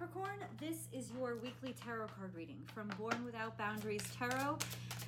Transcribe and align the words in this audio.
Capricorn, 0.00 0.38
this 0.58 0.88
is 0.94 1.10
your 1.14 1.36
weekly 1.36 1.74
tarot 1.84 2.06
card 2.16 2.34
reading 2.34 2.56
from 2.74 2.88
Born 2.98 3.22
Without 3.22 3.58
Boundaries 3.58 4.02
Tarot. 4.16 4.56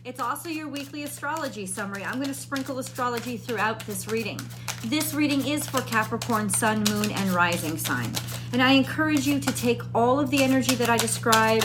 It's 0.05 0.21
also 0.21 0.51
your 0.51 0.69
weekly 0.69 1.05
astrology 1.05 1.65
summary. 1.65 2.05
I'm 2.05 2.17
going 2.17 2.27
to 2.27 2.35
sprinkle 2.35 2.79
astrology 2.79 3.39
throughout 3.39 3.81
this 3.87 4.09
reading. 4.09 4.39
This 4.85 5.15
reading 5.15 5.47
is 5.47 5.67
for 5.67 5.81
Capricorn, 5.83 6.51
Sun, 6.51 6.85
Moon, 6.91 7.11
and 7.11 7.31
Rising 7.31 7.79
sign. 7.79 8.13
And 8.53 8.63
I 8.63 8.73
encourage 8.73 9.27
you 9.27 9.41
to 9.41 9.53
take 9.53 9.81
all 9.95 10.21
of 10.21 10.29
the 10.29 10.43
energy 10.43 10.75
that 10.75 10.91
I 10.91 10.99
describe 10.99 11.65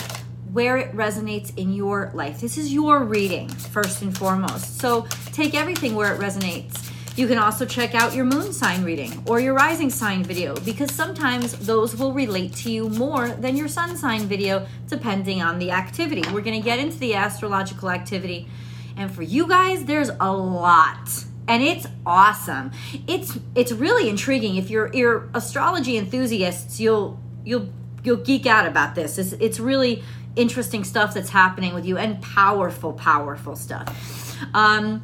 where 0.54 0.78
it 0.78 0.96
resonates 0.96 1.52
in 1.58 1.74
your 1.74 2.12
life. 2.14 2.40
This 2.40 2.58
is 2.58 2.72
your 2.72 3.04
reading, 3.04 3.50
first 3.50 4.04
and 4.04 4.18
foremost. 4.18 4.80
So 4.80 5.06
take 5.34 5.54
everything 5.54 5.96
where 5.96 6.16
it 6.16 6.22
resonates. 6.22 6.87
You 7.18 7.28
can 7.28 7.40
also 7.40 7.66
check 7.66 7.96
out 7.96 8.14
your 8.14 8.26
moon 8.26 8.54
sign 8.54 8.84
reading 8.84 9.24
or 9.26 9.40
your 9.40 9.56
rising 9.56 9.90
sign 9.90 10.24
video 10.24 10.56
because 10.58 10.94
sometimes 10.94 11.58
those 11.66 11.96
will 11.96 12.14
relate 12.14 12.54
to 12.58 12.72
you 12.72 12.90
more 12.90 13.30
than 13.30 13.58
your 13.58 13.68
sun 13.68 13.98
sign 13.98 14.28
video 14.28 14.68
depending 14.88 15.42
on 15.42 15.58
the 15.58 15.72
activity. 15.72 16.22
We're 16.32 16.42
going 16.42 16.62
to 16.62 16.64
get 16.64 16.78
into 16.78 17.00
the 17.00 17.16
astrological 17.16 17.90
activity. 17.90 18.48
And 18.96 19.12
for 19.12 19.24
you 19.24 19.48
guys, 19.48 19.86
there's 19.86 20.12
a 20.20 20.32
lot. 20.32 21.26
And 21.48 21.64
it's 21.64 21.88
awesome. 22.06 22.72
It's 23.08 23.40
it's 23.56 23.72
really 23.72 24.10
intriguing. 24.10 24.58
If 24.58 24.70
you're, 24.70 24.94
you're 24.94 25.28
astrology 25.34 25.98
enthusiasts, 25.98 26.80
you'll 26.80 27.20
you'll 27.44 27.70
you'll 28.04 28.18
geek 28.18 28.46
out 28.46 28.68
about 28.68 28.94
this. 28.94 29.18
It's, 29.18 29.34
it's 29.34 29.60
really 29.60 30.04
interesting 30.36 30.84
stuff 30.84 31.16
that's 31.16 31.30
happening 31.30 31.74
with 31.74 31.86
you 31.86 31.98
and 31.98 32.22
powerful, 32.22 32.94
powerful 32.94 33.56
stuff. 33.56 34.38
Um, 34.54 35.02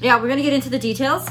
yeah, 0.00 0.16
we're 0.16 0.28
going 0.28 0.38
to 0.38 0.42
get 0.42 0.52
into 0.52 0.70
the 0.70 0.78
details. 0.78 1.28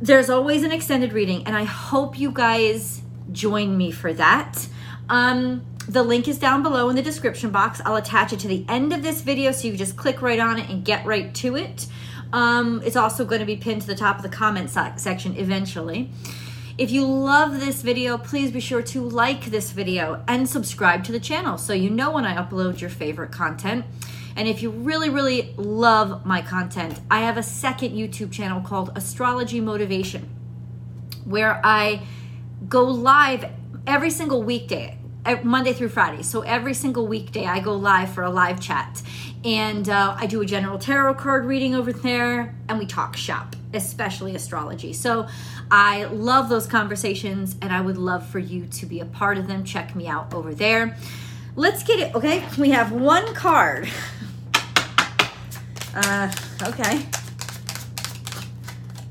There's 0.00 0.28
always 0.28 0.62
an 0.62 0.72
extended 0.72 1.12
reading, 1.12 1.46
and 1.46 1.56
I 1.56 1.64
hope 1.64 2.18
you 2.18 2.32
guys 2.32 3.02
join 3.30 3.76
me 3.76 3.90
for 3.90 4.12
that. 4.12 4.66
Um, 5.08 5.64
the 5.88 6.02
link 6.02 6.28
is 6.28 6.38
down 6.38 6.62
below 6.62 6.88
in 6.88 6.96
the 6.96 7.02
description 7.02 7.50
box. 7.50 7.80
I'll 7.84 7.96
attach 7.96 8.32
it 8.32 8.40
to 8.40 8.48
the 8.48 8.64
end 8.68 8.92
of 8.92 9.02
this 9.02 9.20
video 9.20 9.52
so 9.52 9.68
you 9.68 9.76
just 9.76 9.96
click 9.96 10.22
right 10.22 10.38
on 10.38 10.58
it 10.58 10.68
and 10.68 10.84
get 10.84 11.04
right 11.04 11.34
to 11.36 11.56
it. 11.56 11.86
Um, 12.32 12.82
it's 12.84 12.96
also 12.96 13.24
going 13.24 13.40
to 13.40 13.46
be 13.46 13.56
pinned 13.56 13.82
to 13.82 13.86
the 13.86 13.94
top 13.94 14.16
of 14.16 14.22
the 14.22 14.28
comment 14.28 14.70
section 14.70 15.36
eventually. 15.36 16.10
If 16.78 16.90
you 16.90 17.06
love 17.06 17.60
this 17.60 17.82
video, 17.82 18.16
please 18.16 18.50
be 18.50 18.60
sure 18.60 18.82
to 18.82 19.02
like 19.02 19.46
this 19.46 19.72
video 19.72 20.24
and 20.26 20.48
subscribe 20.48 21.04
to 21.04 21.12
the 21.12 21.20
channel 21.20 21.58
so 21.58 21.74
you 21.74 21.90
know 21.90 22.10
when 22.10 22.24
I 22.24 22.34
upload 22.34 22.80
your 22.80 22.90
favorite 22.90 23.30
content. 23.30 23.84
And 24.36 24.48
if 24.48 24.62
you 24.62 24.70
really, 24.70 25.10
really 25.10 25.54
love 25.56 26.24
my 26.24 26.42
content, 26.42 27.00
I 27.10 27.20
have 27.20 27.36
a 27.36 27.42
second 27.42 27.92
YouTube 27.92 28.32
channel 28.32 28.60
called 28.60 28.90
Astrology 28.96 29.60
Motivation, 29.60 30.28
where 31.24 31.60
I 31.64 32.02
go 32.68 32.84
live 32.84 33.44
every 33.86 34.10
single 34.10 34.42
weekday, 34.42 34.98
Monday 35.42 35.72
through 35.72 35.88
Friday. 35.88 36.22
So 36.22 36.42
every 36.42 36.74
single 36.74 37.06
weekday, 37.06 37.46
I 37.46 37.60
go 37.60 37.74
live 37.74 38.12
for 38.12 38.24
a 38.24 38.30
live 38.30 38.60
chat. 38.60 39.02
And 39.44 39.88
uh, 39.88 40.16
I 40.16 40.26
do 40.26 40.40
a 40.40 40.46
general 40.46 40.78
tarot 40.78 41.14
card 41.14 41.44
reading 41.46 41.74
over 41.74 41.92
there, 41.92 42.54
and 42.68 42.78
we 42.78 42.86
talk 42.86 43.16
shop, 43.16 43.56
especially 43.74 44.36
astrology. 44.36 44.92
So 44.92 45.26
I 45.70 46.04
love 46.04 46.48
those 46.48 46.66
conversations, 46.66 47.56
and 47.60 47.72
I 47.72 47.80
would 47.80 47.98
love 47.98 48.26
for 48.26 48.38
you 48.38 48.66
to 48.66 48.86
be 48.86 49.00
a 49.00 49.04
part 49.04 49.38
of 49.38 49.48
them. 49.48 49.64
Check 49.64 49.96
me 49.96 50.06
out 50.06 50.32
over 50.32 50.54
there. 50.54 50.96
Let's 51.56 51.82
get 51.82 51.98
it, 51.98 52.14
okay? 52.14 52.44
We 52.56 52.70
have 52.70 52.92
one 52.92 53.34
card 53.34 53.88
uh, 55.94 56.32
okay. 56.62 57.04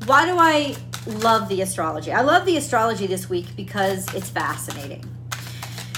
Why 0.06 0.26
do 0.26 0.38
I 0.38 0.76
love 1.06 1.48
the 1.48 1.62
astrology? 1.62 2.12
I 2.12 2.22
love 2.22 2.46
the 2.46 2.58
astrology 2.58 3.08
this 3.08 3.30
week 3.30 3.56
because 3.56 4.12
it's 4.14 4.30
fascinating. 4.30 5.06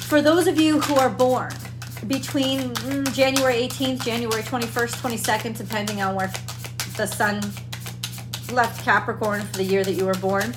For 0.01 0.21
those 0.21 0.47
of 0.47 0.59
you 0.59 0.81
who 0.81 0.95
are 0.95 1.09
born 1.09 1.53
between 2.07 2.73
mm, 2.75 3.13
January 3.13 3.55
18th, 3.55 4.03
January 4.03 4.43
21st, 4.43 5.01
22nd, 5.01 5.57
depending 5.57 6.01
on 6.01 6.15
where 6.15 6.31
the 6.97 7.07
sun 7.07 7.41
left 8.51 8.83
Capricorn 8.83 9.41
for 9.41 9.57
the 9.57 9.63
year 9.63 9.83
that 9.83 9.93
you 9.93 10.05
were 10.05 10.13
born, 10.15 10.53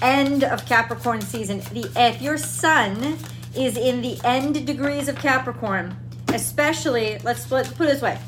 end 0.00 0.42
of 0.44 0.64
Capricorn 0.64 1.20
season. 1.20 1.60
The 1.72 1.90
if 1.96 2.22
your 2.22 2.38
sun 2.38 3.18
is 3.54 3.76
in 3.76 4.00
the 4.00 4.18
end 4.24 4.66
degrees 4.66 5.08
of 5.08 5.16
Capricorn, 5.16 5.94
especially 6.32 7.18
let's, 7.24 7.50
let's 7.50 7.70
put 7.72 7.88
it 7.88 7.92
this 7.92 8.02
way 8.02 8.18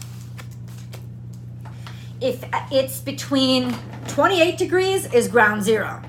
if 2.21 2.45
it's 2.71 3.01
between 3.01 3.75
28 4.09 4.59
degrees 4.59 5.13
is 5.13 5.29
ground 5.29 5.63
zero. 5.63 6.03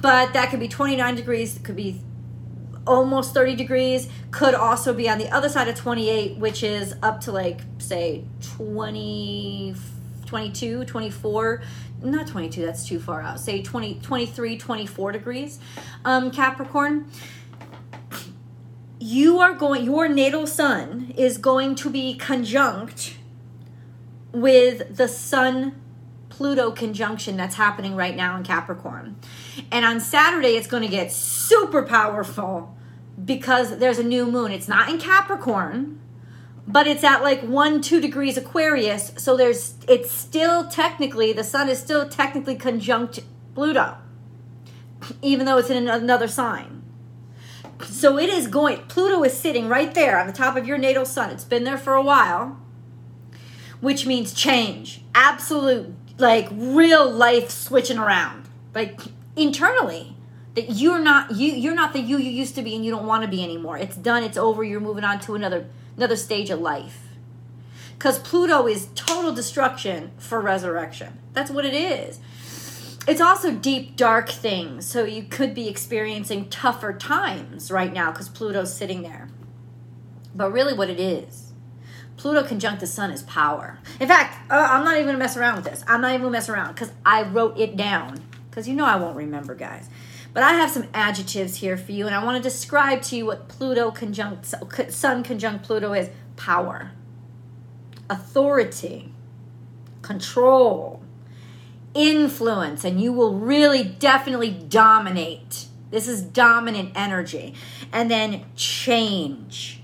But 0.00 0.32
that 0.34 0.50
could 0.50 0.60
be 0.60 0.68
29 0.68 1.14
degrees 1.14 1.56
it 1.56 1.64
could 1.64 1.76
be 1.76 2.00
almost 2.86 3.34
30 3.34 3.54
degrees 3.54 4.08
could 4.30 4.54
also 4.54 4.94
be 4.94 5.10
on 5.10 5.18
the 5.18 5.28
other 5.28 5.48
side 5.48 5.68
of 5.68 5.74
28 5.74 6.38
which 6.38 6.62
is 6.62 6.94
up 7.02 7.20
to 7.20 7.30
like 7.30 7.60
say 7.76 8.24
20 8.56 9.74
22 10.24 10.84
24 10.84 11.62
not 12.02 12.26
22 12.26 12.64
that's 12.64 12.86
too 12.86 13.00
far 13.00 13.20
out. 13.22 13.40
Say 13.40 13.62
20 13.62 14.00
23 14.00 14.56
24 14.56 15.12
degrees. 15.12 15.58
Um, 16.04 16.30
capricorn 16.30 17.10
you 19.00 19.38
are 19.38 19.54
going 19.54 19.84
your 19.84 20.08
natal 20.08 20.46
sun 20.46 21.12
is 21.16 21.38
going 21.38 21.74
to 21.76 21.88
be 21.88 22.14
conjunct 22.16 23.16
with 24.32 24.96
the 24.96 25.08
Sun 25.08 25.80
Pluto 26.28 26.70
conjunction 26.70 27.36
that's 27.36 27.56
happening 27.56 27.96
right 27.96 28.14
now 28.14 28.36
in 28.36 28.44
Capricorn. 28.44 29.16
And 29.72 29.84
on 29.84 30.00
Saturday, 30.00 30.56
it's 30.56 30.66
going 30.66 30.82
to 30.82 30.88
get 30.88 31.10
super 31.10 31.82
powerful 31.82 32.76
because 33.24 33.78
there's 33.78 33.98
a 33.98 34.04
new 34.04 34.26
moon. 34.26 34.52
It's 34.52 34.68
not 34.68 34.88
in 34.88 34.98
Capricorn, 34.98 35.98
but 36.66 36.86
it's 36.86 37.02
at 37.02 37.22
like 37.22 37.40
one, 37.42 37.80
two 37.80 38.00
degrees 38.00 38.36
Aquarius. 38.36 39.12
So 39.16 39.36
there's, 39.36 39.74
it's 39.88 40.12
still 40.12 40.68
technically, 40.68 41.32
the 41.32 41.44
sun 41.44 41.68
is 41.68 41.78
still 41.78 42.08
technically 42.08 42.54
conjunct 42.54 43.20
Pluto, 43.54 43.96
even 45.22 45.46
though 45.46 45.58
it's 45.58 45.70
in 45.70 45.88
another 45.88 46.28
sign. 46.28 46.82
So 47.84 48.18
it 48.18 48.28
is 48.28 48.46
going, 48.46 48.78
Pluto 48.88 49.22
is 49.24 49.36
sitting 49.36 49.68
right 49.68 49.92
there 49.94 50.20
on 50.20 50.26
the 50.26 50.32
top 50.32 50.56
of 50.56 50.66
your 50.66 50.78
natal 50.78 51.04
sun. 51.04 51.30
It's 51.30 51.44
been 51.44 51.64
there 51.64 51.78
for 51.78 51.94
a 51.94 52.02
while 52.02 52.60
which 53.80 54.06
means 54.06 54.32
change, 54.32 55.02
absolute, 55.14 55.94
like 56.18 56.48
real 56.52 57.10
life 57.10 57.50
switching 57.50 57.98
around, 57.98 58.48
like 58.74 59.00
internally. 59.36 60.14
That 60.54 60.70
you're 60.70 60.98
not 60.98 61.36
you 61.36 61.52
you're 61.52 61.74
not 61.74 61.92
the 61.92 62.00
you 62.00 62.18
you 62.18 62.30
used 62.30 62.56
to 62.56 62.62
be 62.62 62.74
and 62.74 62.84
you 62.84 62.90
don't 62.90 63.06
want 63.06 63.22
to 63.22 63.28
be 63.28 63.44
anymore. 63.44 63.78
It's 63.78 63.96
done. 63.96 64.24
It's 64.24 64.36
over. 64.36 64.64
You're 64.64 64.80
moving 64.80 65.04
on 65.04 65.20
to 65.20 65.34
another 65.36 65.66
another 65.96 66.16
stage 66.16 66.50
of 66.50 66.58
life. 66.60 67.02
Because 67.96 68.18
Pluto 68.18 68.66
is 68.66 68.88
total 68.94 69.32
destruction 69.32 70.12
for 70.18 70.40
resurrection. 70.40 71.18
That's 71.32 71.50
what 71.50 71.64
it 71.64 71.74
is. 71.74 72.20
It's 73.08 73.20
also 73.20 73.52
deep, 73.52 73.96
dark 73.96 74.28
things. 74.28 74.86
So 74.86 75.04
you 75.04 75.24
could 75.24 75.54
be 75.54 75.68
experiencing 75.68 76.48
tougher 76.48 76.92
times 76.92 77.70
right 77.70 77.92
now 77.92 78.10
because 78.10 78.28
Pluto's 78.28 78.74
sitting 78.74 79.02
there. 79.02 79.28
But 80.34 80.52
really, 80.52 80.74
what 80.74 80.90
it 80.90 81.00
is 81.00 81.47
Pluto 82.18 82.42
conjunct 82.42 82.80
the 82.80 82.86
sun 82.86 83.12
is 83.12 83.22
power. 83.22 83.78
In 84.00 84.08
fact, 84.08 84.50
uh, 84.50 84.68
I'm 84.70 84.84
not 84.84 84.94
even 84.94 85.06
gonna 85.06 85.18
mess 85.18 85.36
around 85.36 85.54
with 85.54 85.64
this. 85.64 85.84
I'm 85.86 86.00
not 86.00 86.10
even 86.10 86.22
gonna 86.22 86.32
mess 86.32 86.48
around 86.48 86.74
because 86.74 86.92
I 87.06 87.22
wrote 87.22 87.56
it 87.56 87.76
down. 87.76 88.20
Because 88.50 88.66
you 88.68 88.74
know 88.74 88.84
I 88.84 88.96
won't 88.96 89.16
remember, 89.16 89.54
guys. 89.54 89.88
But 90.34 90.42
I 90.42 90.54
have 90.54 90.68
some 90.70 90.88
adjectives 90.92 91.56
here 91.56 91.76
for 91.76 91.92
you, 91.92 92.06
and 92.06 92.14
I 92.14 92.22
want 92.24 92.36
to 92.36 92.42
describe 92.42 93.02
to 93.02 93.16
you 93.16 93.26
what 93.26 93.48
Pluto 93.48 93.92
conjunct 93.92 94.46
Sun 94.92 95.22
conjunct 95.22 95.64
Pluto 95.64 95.92
is: 95.92 96.10
power, 96.36 96.90
authority, 98.10 99.14
control, 100.02 101.00
influence, 101.94 102.84
and 102.84 103.00
you 103.00 103.12
will 103.12 103.38
really 103.38 103.84
definitely 103.84 104.50
dominate. 104.50 105.66
This 105.90 106.08
is 106.08 106.20
dominant 106.20 106.92
energy, 106.96 107.54
and 107.92 108.10
then 108.10 108.44
change 108.56 109.77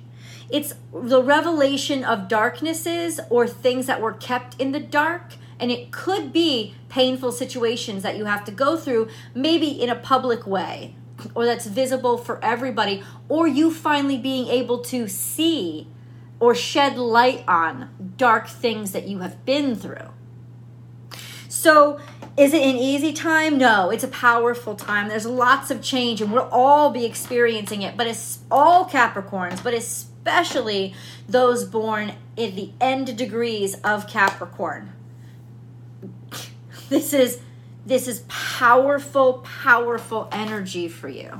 it's 0.50 0.74
the 0.92 1.22
revelation 1.22 2.04
of 2.04 2.28
darknesses 2.28 3.20
or 3.30 3.46
things 3.46 3.86
that 3.86 4.00
were 4.00 4.12
kept 4.12 4.60
in 4.60 4.72
the 4.72 4.80
dark. 4.80 5.34
And 5.58 5.70
it 5.70 5.92
could 5.92 6.32
be 6.32 6.74
painful 6.88 7.32
situations 7.32 8.02
that 8.02 8.16
you 8.16 8.24
have 8.24 8.44
to 8.44 8.52
go 8.52 8.76
through, 8.76 9.08
maybe 9.34 9.68
in 9.68 9.88
a 9.88 9.94
public 9.94 10.46
way, 10.46 10.96
or 11.34 11.44
that's 11.44 11.66
visible 11.66 12.18
for 12.18 12.44
everybody, 12.44 13.02
or 13.28 13.46
you 13.46 13.72
finally 13.72 14.18
being 14.18 14.48
able 14.48 14.78
to 14.80 15.08
see 15.08 15.88
or 16.40 16.54
shed 16.54 16.98
light 16.98 17.44
on 17.46 18.14
dark 18.16 18.48
things 18.48 18.92
that 18.92 19.06
you 19.06 19.20
have 19.20 19.44
been 19.44 19.76
through. 19.76 20.10
So, 21.48 22.00
is 22.36 22.52
it 22.52 22.62
an 22.62 22.76
easy 22.76 23.12
time? 23.12 23.58
No, 23.58 23.90
it's 23.90 24.02
a 24.02 24.08
powerful 24.08 24.74
time. 24.74 25.08
There's 25.08 25.24
lots 25.24 25.70
of 25.70 25.80
change, 25.80 26.20
and 26.20 26.32
we'll 26.32 26.48
all 26.50 26.90
be 26.90 27.04
experiencing 27.04 27.82
it, 27.82 27.96
but 27.96 28.08
it's 28.08 28.40
all 28.50 28.86
Capricorns, 28.86 29.62
but 29.62 29.72
it's 29.72 30.06
especially 30.26 30.94
those 31.28 31.64
born 31.64 32.14
in 32.36 32.56
the 32.56 32.70
end 32.80 33.16
degrees 33.16 33.74
of 33.84 34.06
Capricorn. 34.08 34.92
This 36.90 37.14
is 37.14 37.40
this 37.86 38.06
is 38.06 38.24
powerful 38.28 39.42
powerful 39.62 40.28
energy 40.30 40.86
for 40.86 41.08
you. 41.08 41.30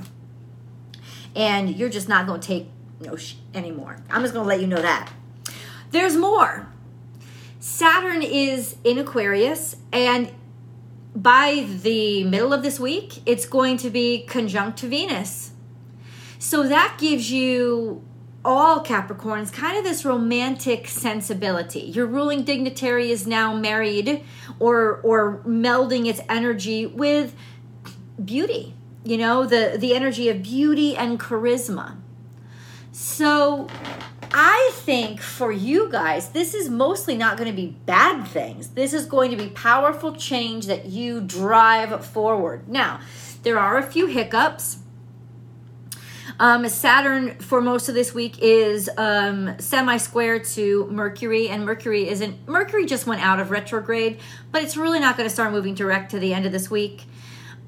and 1.37 1.77
you're 1.77 1.91
just 1.91 2.09
not 2.09 2.27
going 2.27 2.41
to 2.41 2.47
take 2.47 2.69
no 3.01 3.15
sh- 3.17 3.35
anymore. 3.55 3.99
I'm 4.11 4.23
just 4.23 4.33
going 4.33 4.45
to 4.45 4.49
let 4.49 4.61
you 4.61 4.67
know 4.67 4.81
that. 4.81 5.13
There's 5.91 6.17
more. 6.17 6.69
Saturn 7.61 8.23
is 8.23 8.77
in 8.85 8.99
Aquarius, 8.99 9.77
and 9.93 10.33
by 11.15 11.67
the 11.83 12.25
middle 12.25 12.53
of 12.53 12.63
this 12.63 12.81
week, 12.81 13.21
it's 13.27 13.47
going 13.47 13.77
to 13.79 13.91
be 13.91 14.25
conjunct 14.27 14.79
to 14.79 14.89
Venus. 14.89 15.53
So 16.39 16.67
that 16.69 16.97
gives 16.99 17.31
you 17.31 18.03
all 18.45 18.85
Capricorns 18.85 19.53
kind 19.53 19.79
of 19.79 19.85
this 19.85 20.05
romantic 20.05 20.87
sensibility. 20.89 21.81
Your 21.81 22.07
ruling 22.07 22.45
dignitary 22.45 23.11
is 23.11 23.27
now 23.27 23.55
married 23.55 24.23
or 24.59 25.01
or 25.03 25.43
melding 25.47 26.07
its 26.07 26.21
energy 26.29 26.87
with 26.87 27.35
beauty. 28.23 28.75
You 29.05 29.17
know, 29.17 29.47
the 29.47 29.77
the 29.79 29.95
energy 29.95 30.29
of 30.29 30.43
beauty 30.43 30.97
and 30.97 31.19
charisma. 31.19 31.97
So 32.93 33.67
I 34.31 34.71
think 34.75 35.21
for 35.21 35.53
you 35.53 35.89
guys, 35.91 36.31
this 36.31 36.55
is 36.55 36.69
mostly 36.69 37.17
not 37.17 37.37
going 37.37 37.51
to 37.51 37.57
be 37.57 37.77
bad 37.87 38.27
things. 38.27 38.69
This 38.69 38.93
is 38.93 39.07
going 39.07 39.31
to 39.31 39.37
be 39.37 39.49
powerful 39.49 40.13
change 40.13 40.67
that 40.67 40.87
you 40.87 41.21
drive 41.21 42.05
forward. 42.05 42.69
Now, 42.69 43.01
there 43.43 43.59
are 43.59 43.79
a 43.79 43.83
few 43.83 44.07
hiccups. 44.07 44.79
Um, 46.39 46.69
Saturn 46.69 47.39
for 47.39 47.61
most 47.61 47.89
of 47.89 47.95
this 47.95 48.13
week 48.13 48.41
is 48.41 48.91
um, 48.97 49.57
semi 49.59 49.97
square 49.99 50.41
to 50.41 50.87
Mercury, 50.91 51.49
and 51.49 51.65
Mercury 51.65 52.09
isn't. 52.09 52.49
Mercury 52.49 52.87
just 52.87 53.07
went 53.07 53.23
out 53.23 53.39
of 53.39 53.51
retrograde, 53.51 54.19
but 54.51 54.63
it's 54.63 54.77
really 54.77 54.99
not 54.99 55.17
going 55.17 55.29
to 55.29 55.33
start 55.33 55.53
moving 55.53 55.75
direct 55.75 56.11
to 56.11 56.19
the 56.19 56.35
end 56.35 56.45
of 56.45 56.53
this 56.53 56.71
week. 56.71 57.05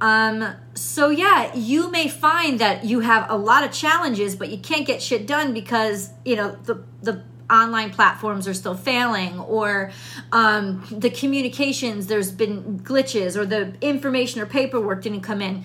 Um, 0.00 0.54
so 0.74 1.10
yeah, 1.10 1.54
you 1.54 1.90
may 1.90 2.08
find 2.08 2.58
that 2.58 2.84
you 2.84 3.00
have 3.00 3.30
a 3.30 3.36
lot 3.36 3.64
of 3.64 3.72
challenges, 3.72 4.34
but 4.36 4.50
you 4.50 4.58
can't 4.58 4.86
get 4.86 5.00
shit 5.00 5.26
done 5.26 5.54
because 5.54 6.10
you 6.24 6.36
know 6.36 6.56
the 6.64 6.82
the 7.02 7.22
online 7.48 7.90
platforms 7.90 8.48
are 8.48 8.54
still 8.54 8.74
failing 8.74 9.38
or 9.38 9.92
um, 10.32 10.84
the 10.90 11.08
communications 11.08 12.08
there's 12.08 12.32
been 12.32 12.80
glitches 12.80 13.36
or 13.36 13.46
the 13.46 13.72
information 13.80 14.40
or 14.40 14.46
paperwork 14.46 15.00
didn't 15.00 15.20
come 15.20 15.40
in 15.40 15.64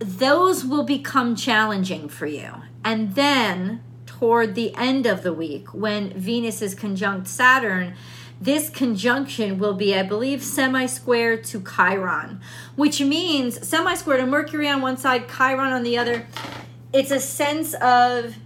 those 0.00 0.64
will 0.64 0.84
become 0.84 1.36
challenging 1.36 2.08
for 2.08 2.26
you 2.26 2.50
and 2.84 3.14
then 3.14 3.80
toward 4.06 4.54
the 4.54 4.74
end 4.74 5.06
of 5.06 5.22
the 5.22 5.32
week 5.32 5.72
when 5.72 6.10
venus 6.14 6.60
is 6.60 6.74
conjunct 6.74 7.28
saturn 7.28 7.94
this 8.40 8.70
conjunction 8.70 9.58
will 9.58 9.74
be, 9.74 9.94
I 9.94 10.02
believe, 10.02 10.42
semi 10.42 10.86
square 10.86 11.36
to 11.36 11.60
Chiron, 11.60 12.40
which 12.74 13.00
means 13.00 13.68
semi 13.68 13.94
square 13.94 14.16
to 14.16 14.26
Mercury 14.26 14.66
on 14.66 14.80
one 14.80 14.96
side, 14.96 15.28
Chiron 15.28 15.72
on 15.72 15.82
the 15.82 15.98
other. 15.98 16.26
It's 16.90 17.10
a 17.10 17.20
sense 17.20 17.74
of 17.74 18.36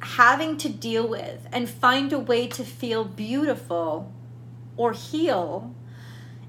having 0.00 0.56
to 0.58 0.70
deal 0.70 1.06
with 1.06 1.46
and 1.52 1.68
find 1.68 2.12
a 2.14 2.18
way 2.18 2.46
to 2.46 2.64
feel 2.64 3.04
beautiful 3.04 4.10
or 4.78 4.92
heal, 4.94 5.74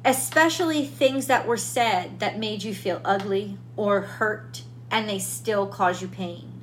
especially 0.06 0.86
things 0.86 1.28
that 1.28 1.48
were 1.48 1.58
said 1.58 2.20
that 2.20 2.40
made 2.40 2.64
you 2.64 2.74
feel 2.74 3.02
ugly 3.04 3.58
or 3.76 4.02
hurt 4.02 4.64
and 4.90 5.08
they 5.10 5.20
still 5.20 5.68
cause 5.68 6.02
you 6.02 6.08
pain. 6.08 6.62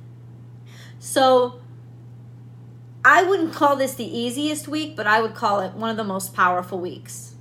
So, 0.99 1.61
I 3.03 3.21
wouldn't 3.21 3.53
call 3.53 3.75
this 3.75 3.93
the 3.93 4.17
easiest 4.17 4.67
week, 4.67 4.95
but 4.95 5.05
I 5.05 5.21
would 5.21 5.35
call 5.35 5.59
it 5.59 5.73
one 5.73 5.91
of 5.91 5.97
the 5.97 6.03
most 6.03 6.33
powerful 6.33 6.79
weeks 6.79 7.35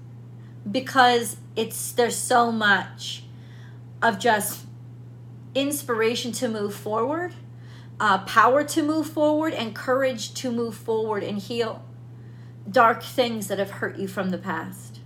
because 0.71 1.39
it's 1.57 1.93
there's 1.93 2.17
so 2.17 2.53
much 2.53 3.25
of 4.03 4.19
just 4.19 4.67
inspiration 5.55 6.33
to 6.33 6.49
move 6.49 6.75
forward, 6.75 7.33
uh, 7.99 8.19
power 8.19 8.63
to 8.65 8.83
move 8.83 9.09
forward, 9.09 9.55
and 9.55 9.75
courage 9.75 10.35
to 10.35 10.51
move 10.51 10.75
forward 10.75 11.23
and 11.23 11.39
heal 11.39 11.83
dark 12.71 13.03
things 13.03 13.49
that 13.49 13.59
have 13.59 13.71
hurt 13.71 13.97
you 13.97 14.09
from 14.09 14.31
the 14.31 14.39
past. 14.39 15.01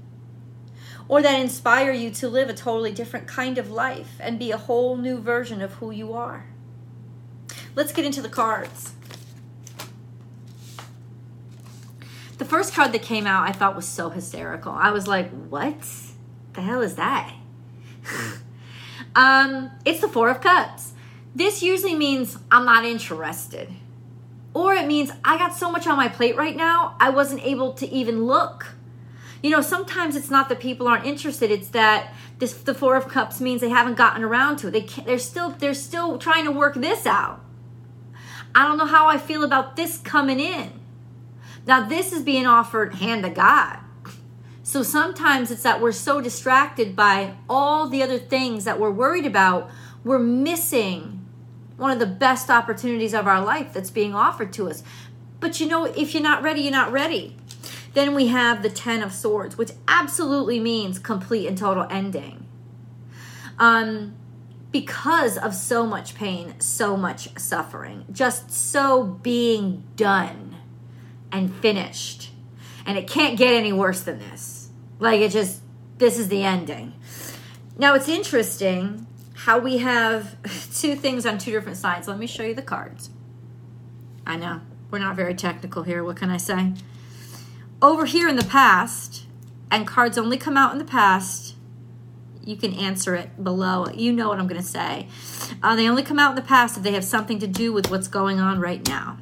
Or 1.08 1.22
that 1.22 1.40
inspire 1.40 1.93
you 1.93 2.10
to 2.10 2.28
live 2.28 2.50
a 2.50 2.55
totally 2.55 2.93
different 2.93 3.26
kind 3.26 3.56
of 3.56 3.70
life 3.70 4.16
and 4.20 4.38
be 4.38 4.50
a 4.50 4.58
whole 4.58 4.96
new 4.96 5.19
version 5.19 5.62
of 5.62 5.75
who 5.75 5.90
you 5.90 6.12
are. 6.12 6.46
Let's 7.75 7.93
get 7.93 8.05
into 8.05 8.20
the 8.20 8.28
cards. 8.28 8.93
The 12.38 12.44
first 12.44 12.75
card 12.75 12.93
that 12.93 13.02
came 13.02 13.26
out 13.26 13.49
I 13.49 13.52
thought 13.52 13.75
was 13.75 13.87
so 13.87 14.10
hysterical. 14.10 14.72
I 14.72 14.90
was 14.90 15.08
like, 15.08 15.31
what 15.31 15.76
the 16.52 16.60
hell 16.62 16.82
is 16.82 16.96
that? 16.96 17.34
um, 19.16 19.70
it's 19.84 20.00
the 20.00 20.08
Four 20.08 20.31
of 20.31 20.40
Cups. 20.40 20.93
This 21.34 21.62
usually 21.62 21.94
means 21.94 22.38
I'm 22.50 22.64
not 22.64 22.84
interested. 22.84 23.69
Or 24.55 24.75
it 24.75 24.87
means 24.87 25.12
I 25.25 25.38
got 25.38 25.55
so 25.55 25.70
much 25.70 25.87
on 25.87 25.96
my 25.96 26.08
plate 26.08 26.37
right 26.37 26.56
now, 26.56 26.96
I 26.99 27.10
wasn't 27.10 27.44
able 27.44 27.72
to 27.75 27.88
even 27.88 28.25
look. 28.25 28.75
You 29.43 29.50
know, 29.50 29.61
sometimes 29.61 30.17
it's 30.17 30.31
not 30.31 30.49
that 30.49 30.61
people 30.61 30.88
aren't 30.88 31.06
interested, 31.06 31.50
it's 31.50 31.69
that 31.69 32.12
this 32.38 32.55
the 32.55 32.75
4 32.75 32.96
of 32.96 33.08
cups 33.08 33.40
means 33.40 33.61
they 33.61 33.69
haven't 33.69 33.96
gotten 33.96 34.25
around 34.25 34.58
to 34.58 34.69
it. 34.69 34.70
They 34.73 34.82
can't, 34.82 35.06
they're 35.06 35.19
still 35.19 35.50
they're 35.50 35.75
still 35.75 36.19
trying 36.19 36.44
to 36.44 36.52
work 36.52 36.75
this 36.75 37.06
out. 37.06 37.44
I 38.55 38.67
don't 38.67 38.79
know 38.79 38.87
how 38.87 39.06
I 39.06 39.19
feel 39.19 39.44
about 39.44 39.76
this 39.76 39.99
coming 39.99 40.40
in. 40.40 40.73
Now, 41.67 41.87
this 41.87 42.12
is 42.12 42.23
being 42.23 42.46
offered 42.46 42.94
hand 42.94 43.25
to 43.25 43.31
God. 43.31 43.79
So 44.62 44.82
sometimes 44.82 45.50
it's 45.50 45.62
that 45.62 45.81
we're 45.81 45.93
so 45.93 46.20
distracted 46.20 46.96
by 46.96 47.34
all 47.49 47.88
the 47.88 48.02
other 48.02 48.19
things 48.19 48.64
that 48.64 48.81
we're 48.81 48.91
worried 48.91 49.26
about, 49.26 49.70
we're 50.05 50.19
missing 50.19 51.26
one 51.76 51.91
of 51.91 51.99
the 51.99 52.06
best 52.06 52.50
opportunities 52.50 53.14
of 53.14 53.26
our 53.26 53.43
life 53.43 53.73
that's 53.73 53.91
being 53.91 54.14
offered 54.14 54.52
to 54.55 54.69
us. 54.69 54.82
But 55.41 55.61
you 55.61 55.67
know, 55.67 55.84
if 55.84 56.12
you're 56.12 56.23
not 56.23 56.43
ready, 56.43 56.62
you're 56.62 56.73
not 56.73 56.91
ready. 56.91 57.37
Then 57.94 58.14
we 58.14 58.29
have 58.29 58.62
the 58.62 58.70
10 58.70 59.02
of 59.02 59.12
swords, 59.12 59.56
which 59.56 59.73
absolutely 59.87 60.61
means 60.61 60.99
complete 60.99 61.46
and 61.46 61.56
total 61.56 61.87
ending. 61.90 62.46
Um, 63.58 64.14
because 64.70 65.38
of 65.38 65.55
so 65.55 65.87
much 65.87 66.14
pain, 66.14 66.58
so 66.61 66.96
much 66.96 67.38
suffering, 67.38 68.05
just 68.12 68.50
so 68.50 69.05
being 69.05 69.85
done 69.96 70.56
and 71.32 71.55
finished. 71.56 72.31
And 72.85 72.99
it 72.99 73.08
can't 73.08 73.38
get 73.38 73.52
any 73.52 73.73
worse 73.73 74.00
than 74.02 74.19
this. 74.19 74.70
Like 74.99 75.20
it 75.20 75.31
just, 75.31 75.62
this 75.99 76.19
is 76.19 76.29
the 76.29 76.43
ending. 76.44 76.94
Now 77.76 77.94
it's 77.94 78.08
interesting 78.08 79.06
how 79.34 79.58
we 79.58 79.79
have 79.79 80.37
two 80.75 80.96
things 80.96 81.25
on 81.25 81.38
two 81.38 81.52
different 81.52 81.79
sides. 81.79 82.08
Let 82.08 82.19
me 82.19 82.26
show 82.26 82.43
you 82.43 82.55
the 82.55 82.62
cards. 82.62 83.11
I 84.26 84.37
know, 84.37 84.61
we're 84.91 84.98
not 84.98 85.17
very 85.17 85.34
technical 85.34 85.84
here. 85.84 86.05
What 86.05 86.17
can 86.17 86.29
I 86.29 86.36
say? 86.36 86.74
Over 87.81 88.06
here 88.06 88.29
in 88.29 88.35
the 88.35 88.44
past, 88.44 89.27
and 89.70 89.87
cards 89.87 90.19
only 90.19 90.37
come 90.37 90.56
out 90.56 90.73
in 90.73 90.79
the 90.79 90.85
past, 90.85 91.55
you 92.44 92.56
can 92.56 92.75
answer 92.75 93.15
it 93.15 93.44
below. 93.44 93.87
You 93.94 94.13
know 94.13 94.29
what 94.29 94.41
I'm 94.41 94.49
going 94.49 94.61
to 94.61 94.67
say. 94.67 95.06
Uh, 95.63 95.77
they 95.77 95.89
only 95.89 96.03
come 96.03 96.19
out 96.19 96.31
in 96.31 96.37
the 96.37 96.43
past 96.43 96.77
if 96.77 96.82
they 96.82 96.93
have 96.93 97.05
something 97.05 97.39
to 97.39 97.47
do 97.47 97.73
with 97.73 97.89
what's 97.89 98.08
going 98.08 98.41
on 98.41 98.58
right 98.58 98.85
now. 98.89 99.19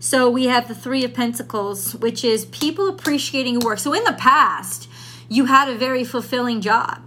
So 0.00 0.28
we 0.28 0.46
have 0.46 0.66
the 0.66 0.74
Three 0.74 1.04
of 1.04 1.14
Pentacles, 1.14 1.94
which 1.94 2.24
is 2.24 2.46
people 2.46 2.88
appreciating 2.88 3.54
your 3.54 3.64
work. 3.64 3.78
So 3.78 3.92
in 3.92 4.02
the 4.02 4.14
past, 4.14 4.88
you 5.28 5.44
had 5.44 5.68
a 5.68 5.76
very 5.76 6.02
fulfilling 6.02 6.60
job. 6.60 7.00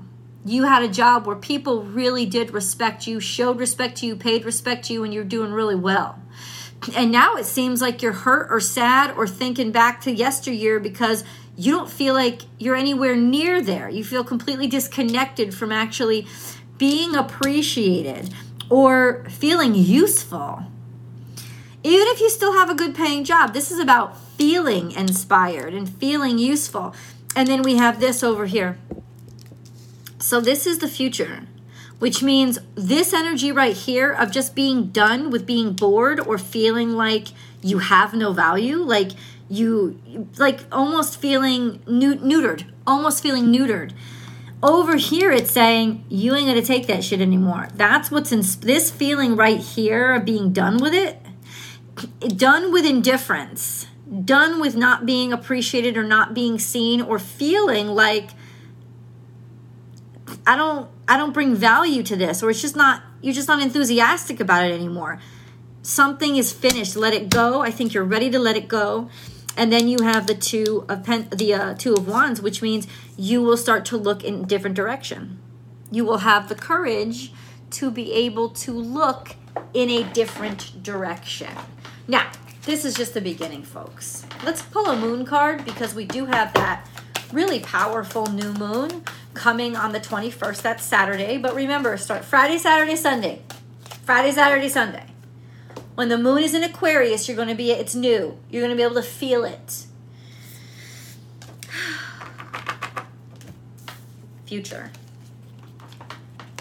You 0.46 0.63
had 0.63 0.84
a 0.84 0.88
job 0.88 1.25
where 1.25 1.36
people 1.36 1.84
really 1.84 2.25
did 2.25 2.51
respect 2.51 3.08
you, 3.08 3.20
showed 3.20 3.60
respect 3.60 3.98
to 3.98 4.06
you, 4.06 4.15
paid 4.15 4.46
respect 4.46 4.86
to 4.86 4.94
you, 4.94 5.03
and 5.03 5.13
you're 5.13 5.24
doing 5.25 5.51
really 5.51 5.75
well. 5.75 6.20
And 6.96 7.12
now 7.12 7.36
it 7.36 7.46
seems 7.46 7.82
like 7.82 8.02
you're 8.02 8.13
hurt 8.13 8.48
or 8.52 8.60
sad 8.60 9.16
or 9.16 9.28
thinking 9.28 9.72
back 9.72 10.02
to 10.02 10.12
yesteryear 10.12 10.80
because 10.80 11.24
you 11.56 11.72
don't 11.72 11.90
feel 11.90 12.13
like 12.13 12.42
you're 12.58 12.75
anywhere 12.75 13.16
near 13.16 13.62
there. 13.62 13.90
You 13.90 14.04
feel 14.04 14.24
completely 14.24 14.68
disconnected 14.68 15.54
from 15.54 15.72
actually 15.72 16.28
being 16.78 17.16
appreciated 17.16 18.34
or 18.70 19.25
feeling 19.30 19.75
useful 19.75 20.66
even 21.84 22.08
if 22.08 22.22
you 22.22 22.30
still 22.30 22.54
have 22.54 22.70
a 22.70 22.75
good 22.75 22.96
paying 22.96 23.25
job, 23.25 23.54
this 23.54 23.70
is 23.70 23.78
about 23.78 24.18
feeling 24.18 24.92
inspired 24.92 25.74
and 25.74 25.88
feeling 25.88 26.38
useful. 26.38 26.96
And 27.36 27.48
then 27.48 27.62
we 27.62 27.75
have 27.75 28.00
this 28.00 28.24
over 28.24 28.46
here. 28.46 28.78
So, 30.18 30.40
this 30.40 30.66
is 30.66 30.80
the 30.80 30.88
future, 30.88 31.42
which 32.03 32.22
means 32.22 32.60
this 32.75 33.13
energy 33.13 33.50
right 33.50 33.77
here 33.77 34.12
of 34.12 34.29
just 34.29 34.53
being 34.53 34.88
done 34.88 35.29
with 35.29 35.45
being 35.45 35.72
bored 35.72 36.19
or 36.19 36.38
feeling 36.38 36.91
like 36.91 37.29
you 37.62 37.77
have 37.77 38.13
no 38.13 38.33
value, 38.33 38.79
like 38.79 39.12
you, 39.48 39.98
like 40.38 40.60
almost 40.69 41.22
feeling 41.22 41.79
neutered, 41.88 42.69
almost 42.86 43.24
feeling 43.24 43.45
neutered. 43.45 43.93
Over 44.62 44.98
here, 44.98 45.31
it's 45.31 45.51
saying 45.51 46.03
you 46.10 46.36
ain't 46.36 46.45
gonna 46.45 46.62
take 46.62 46.88
that 46.88 47.05
shit 47.05 47.22
anymore. 47.22 47.69
That's 47.74 48.12
what's 48.12 48.33
in 48.33 48.41
this 48.60 48.91
feeling 48.91 49.38
right 49.38 49.62
here 49.62 50.13
of 50.13 50.25
being 50.25 50.51
done 50.51 50.79
with 50.79 50.93
it 50.93 51.22
done 52.36 52.74
with 52.74 52.86
indifference, 52.86 53.88
done 54.25 54.60
with 54.60 54.75
not 54.75 55.05
being 55.05 55.31
appreciated 55.31 55.95
or 55.95 56.03
not 56.03 56.33
being 56.33 56.60
seen 56.60 57.01
or 57.01 57.17
feeling 57.17 57.88
like 57.88 58.31
I 60.45 60.57
don't 60.57 60.89
I 61.07 61.17
don't 61.17 61.33
bring 61.33 61.55
value 61.55 62.03
to 62.03 62.15
this 62.15 62.41
or 62.41 62.50
it's 62.50 62.62
just 62.62 62.75
not 62.75 63.03
you're 63.22 63.33
just 63.33 63.48
not 63.48 63.62
enthusiastic 63.62 64.39
about 64.39 64.65
it 64.65 64.74
anymore. 64.74 65.19
Something 65.81 66.38
is 66.38 66.53
finished. 66.53 66.95
Let 66.95 67.13
it 67.13 67.29
go. 67.29 67.62
I 67.62 67.72
think 67.72 67.93
you're 67.93 68.03
ready 68.03 68.29
to 68.29 68.39
let 68.39 68.55
it 68.55 68.67
go. 68.67 69.10
And 69.55 69.72
then 69.72 69.88
you 69.88 70.00
have 70.01 70.27
the 70.27 70.36
two 70.36 70.86
of 70.89 71.03
pen, 71.03 71.27
the 71.29 71.53
uh, 71.53 71.74
two 71.75 71.93
of 71.93 72.07
wands, 72.07 72.41
which 72.41 72.62
means 72.62 72.88
you 73.17 73.41
will 73.41 73.57
start 73.57 73.86
to 73.86 73.98
look 73.98 74.24
in 74.24 74.45
different 74.45 74.75
direction. 74.75 75.39
You 75.91 76.05
will 76.05 76.19
have 76.19 76.50
the 76.50 76.55
courage 76.55 77.31
to 77.72 77.91
be 77.91 78.13
able 78.13 78.50
to 78.50 78.72
look 78.72 79.36
in 79.74 79.89
a 79.89 80.03
different 80.13 80.81
direction. 80.81 81.50
Now, 82.07 82.31
this 82.65 82.86
is 82.86 82.95
just 82.95 83.13
the 83.13 83.22
beginning, 83.22 83.63
folks. 83.63 84.25
Let's 84.43 84.62
pull 84.62 84.88
a 84.88 84.95
moon 84.95 85.25
card 85.25 85.65
because 85.65 85.93
we 85.93 86.05
do 86.05 86.25
have 86.25 86.53
that 86.53 86.88
really 87.31 87.60
powerful 87.60 88.27
new 88.27 88.53
moon 88.53 89.03
coming 89.34 89.75
on 89.75 89.92
the 89.92 90.00
21st. 90.00 90.62
That's 90.62 90.84
Saturday. 90.84 91.38
But 91.38 91.56
remember, 91.56 91.98
start 91.98 92.25
Friday, 92.25 92.58
Saturday, 92.58 92.96
Sunday. 92.96 93.42
Friday, 94.04 94.32
Saturday, 94.32 94.70
Sunday. 94.70 95.06
When 95.96 96.10
the 96.10 96.18
moon 96.18 96.44
is 96.44 96.54
in 96.54 96.63
Aquarius, 96.63 97.28
you're 97.28 97.38
going 97.38 97.50
to 97.50 97.56
be, 97.56 97.72
it's 97.72 97.96
new. 97.96 98.38
You're 98.50 98.62
going 98.62 98.72
to 98.72 98.75
be 98.75 98.84
able 98.84 98.96
to 98.96 99.04
feel 99.04 99.46
it. 99.46 99.86
Future. 104.46 104.92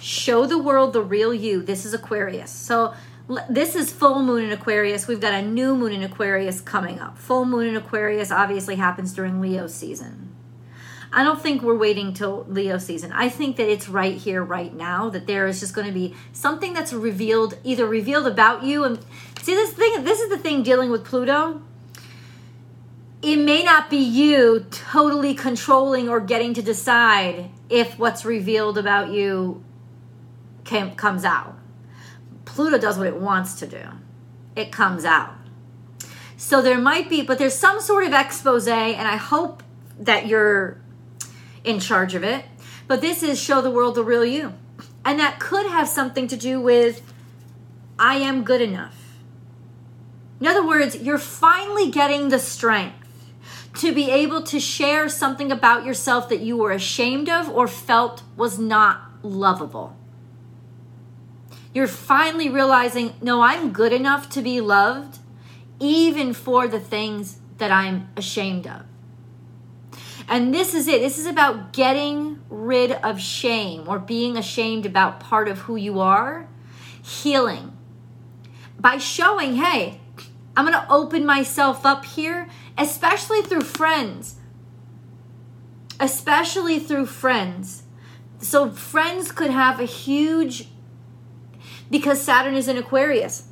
Show 0.00 0.46
the 0.46 0.58
world 0.58 0.92
the 0.92 1.02
real 1.02 1.32
you. 1.32 1.62
This 1.62 1.86
is 1.86 1.94
Aquarius. 1.94 2.50
So, 2.50 2.94
this 3.48 3.74
is 3.74 3.92
full 3.92 4.22
moon 4.22 4.44
in 4.44 4.52
Aquarius. 4.52 5.06
We've 5.06 5.20
got 5.20 5.32
a 5.32 5.42
new 5.42 5.76
moon 5.76 5.92
in 5.92 6.02
Aquarius 6.02 6.60
coming 6.60 6.98
up. 6.98 7.18
Full 7.18 7.44
moon 7.44 7.68
in 7.68 7.76
Aquarius 7.76 8.30
obviously 8.30 8.76
happens 8.76 9.14
during 9.14 9.40
Leo 9.40 9.66
season. 9.66 10.31
I 11.12 11.22
don't 11.24 11.40
think 11.40 11.60
we're 11.62 11.76
waiting 11.76 12.14
till 12.14 12.46
Leo 12.48 12.78
season. 12.78 13.12
I 13.12 13.28
think 13.28 13.56
that 13.56 13.68
it's 13.68 13.88
right 13.88 14.16
here, 14.16 14.42
right 14.42 14.72
now, 14.74 15.10
that 15.10 15.26
there 15.26 15.46
is 15.46 15.60
just 15.60 15.74
going 15.74 15.86
to 15.86 15.92
be 15.92 16.14
something 16.32 16.72
that's 16.72 16.92
revealed, 16.92 17.58
either 17.62 17.86
revealed 17.86 18.26
about 18.26 18.62
you. 18.62 18.84
And 18.84 18.98
see, 19.42 19.54
this 19.54 19.72
thing, 19.72 20.04
this 20.04 20.20
is 20.20 20.30
the 20.30 20.38
thing 20.38 20.62
dealing 20.62 20.90
with 20.90 21.04
Pluto. 21.04 21.60
It 23.20 23.36
may 23.36 23.62
not 23.62 23.90
be 23.90 23.98
you 23.98 24.66
totally 24.70 25.34
controlling 25.34 26.08
or 26.08 26.18
getting 26.18 26.54
to 26.54 26.62
decide 26.62 27.50
if 27.68 27.98
what's 27.98 28.24
revealed 28.24 28.78
about 28.78 29.10
you 29.10 29.62
comes 30.64 31.24
out. 31.24 31.58
Pluto 32.46 32.78
does 32.78 32.98
what 32.98 33.06
it 33.06 33.16
wants 33.16 33.54
to 33.60 33.66
do, 33.66 33.84
it 34.56 34.72
comes 34.72 35.04
out. 35.04 35.34
So 36.36 36.60
there 36.60 36.78
might 36.78 37.08
be, 37.08 37.22
but 37.22 37.38
there's 37.38 37.54
some 37.54 37.80
sort 37.80 38.04
of 38.04 38.12
expose, 38.12 38.66
and 38.66 39.06
I 39.06 39.16
hope 39.16 39.62
that 40.00 40.26
you're 40.26 40.81
in 41.64 41.80
charge 41.80 42.14
of 42.14 42.24
it. 42.24 42.44
But 42.86 43.00
this 43.00 43.22
is 43.22 43.40
show 43.40 43.60
the 43.60 43.70
world 43.70 43.94
the 43.94 44.04
real 44.04 44.24
you. 44.24 44.54
And 45.04 45.18
that 45.18 45.40
could 45.40 45.66
have 45.66 45.88
something 45.88 46.28
to 46.28 46.36
do 46.36 46.60
with 46.60 47.02
I 47.98 48.16
am 48.16 48.44
good 48.44 48.60
enough. 48.60 48.96
In 50.40 50.46
other 50.46 50.66
words, 50.66 50.96
you're 50.96 51.18
finally 51.18 51.90
getting 51.90 52.28
the 52.28 52.38
strength 52.38 52.96
to 53.78 53.94
be 53.94 54.10
able 54.10 54.42
to 54.42 54.60
share 54.60 55.08
something 55.08 55.50
about 55.50 55.84
yourself 55.84 56.28
that 56.28 56.40
you 56.40 56.56
were 56.56 56.72
ashamed 56.72 57.28
of 57.28 57.48
or 57.48 57.66
felt 57.68 58.22
was 58.36 58.58
not 58.58 59.02
lovable. 59.22 59.96
You're 61.72 61.86
finally 61.86 62.48
realizing, 62.48 63.14
no, 63.22 63.42
I'm 63.42 63.72
good 63.72 63.92
enough 63.92 64.28
to 64.30 64.42
be 64.42 64.60
loved, 64.60 65.20
even 65.80 66.34
for 66.34 66.68
the 66.68 66.80
things 66.80 67.38
that 67.58 67.70
I'm 67.70 68.08
ashamed 68.16 68.66
of. 68.66 68.82
And 70.28 70.54
this 70.54 70.74
is 70.74 70.88
it. 70.88 71.00
This 71.00 71.18
is 71.18 71.26
about 71.26 71.72
getting 71.72 72.40
rid 72.48 72.92
of 72.92 73.20
shame 73.20 73.84
or 73.86 73.98
being 73.98 74.36
ashamed 74.36 74.86
about 74.86 75.20
part 75.20 75.48
of 75.48 75.60
who 75.60 75.76
you 75.76 76.00
are, 76.00 76.48
healing 77.02 77.76
by 78.82 78.98
showing, 78.98 79.56
hey, 79.56 80.00
I'm 80.56 80.66
going 80.66 80.78
to 80.78 80.92
open 80.92 81.24
myself 81.24 81.86
up 81.86 82.04
here, 82.04 82.48
especially 82.76 83.40
through 83.40 83.62
friends. 83.62 84.36
Especially 86.00 86.80
through 86.80 87.06
friends. 87.06 87.84
So, 88.40 88.70
friends 88.70 89.30
could 89.30 89.50
have 89.50 89.78
a 89.78 89.84
huge, 89.84 90.68
because 91.90 92.20
Saturn 92.20 92.56
is 92.56 92.66
in 92.66 92.76
Aquarius, 92.76 93.46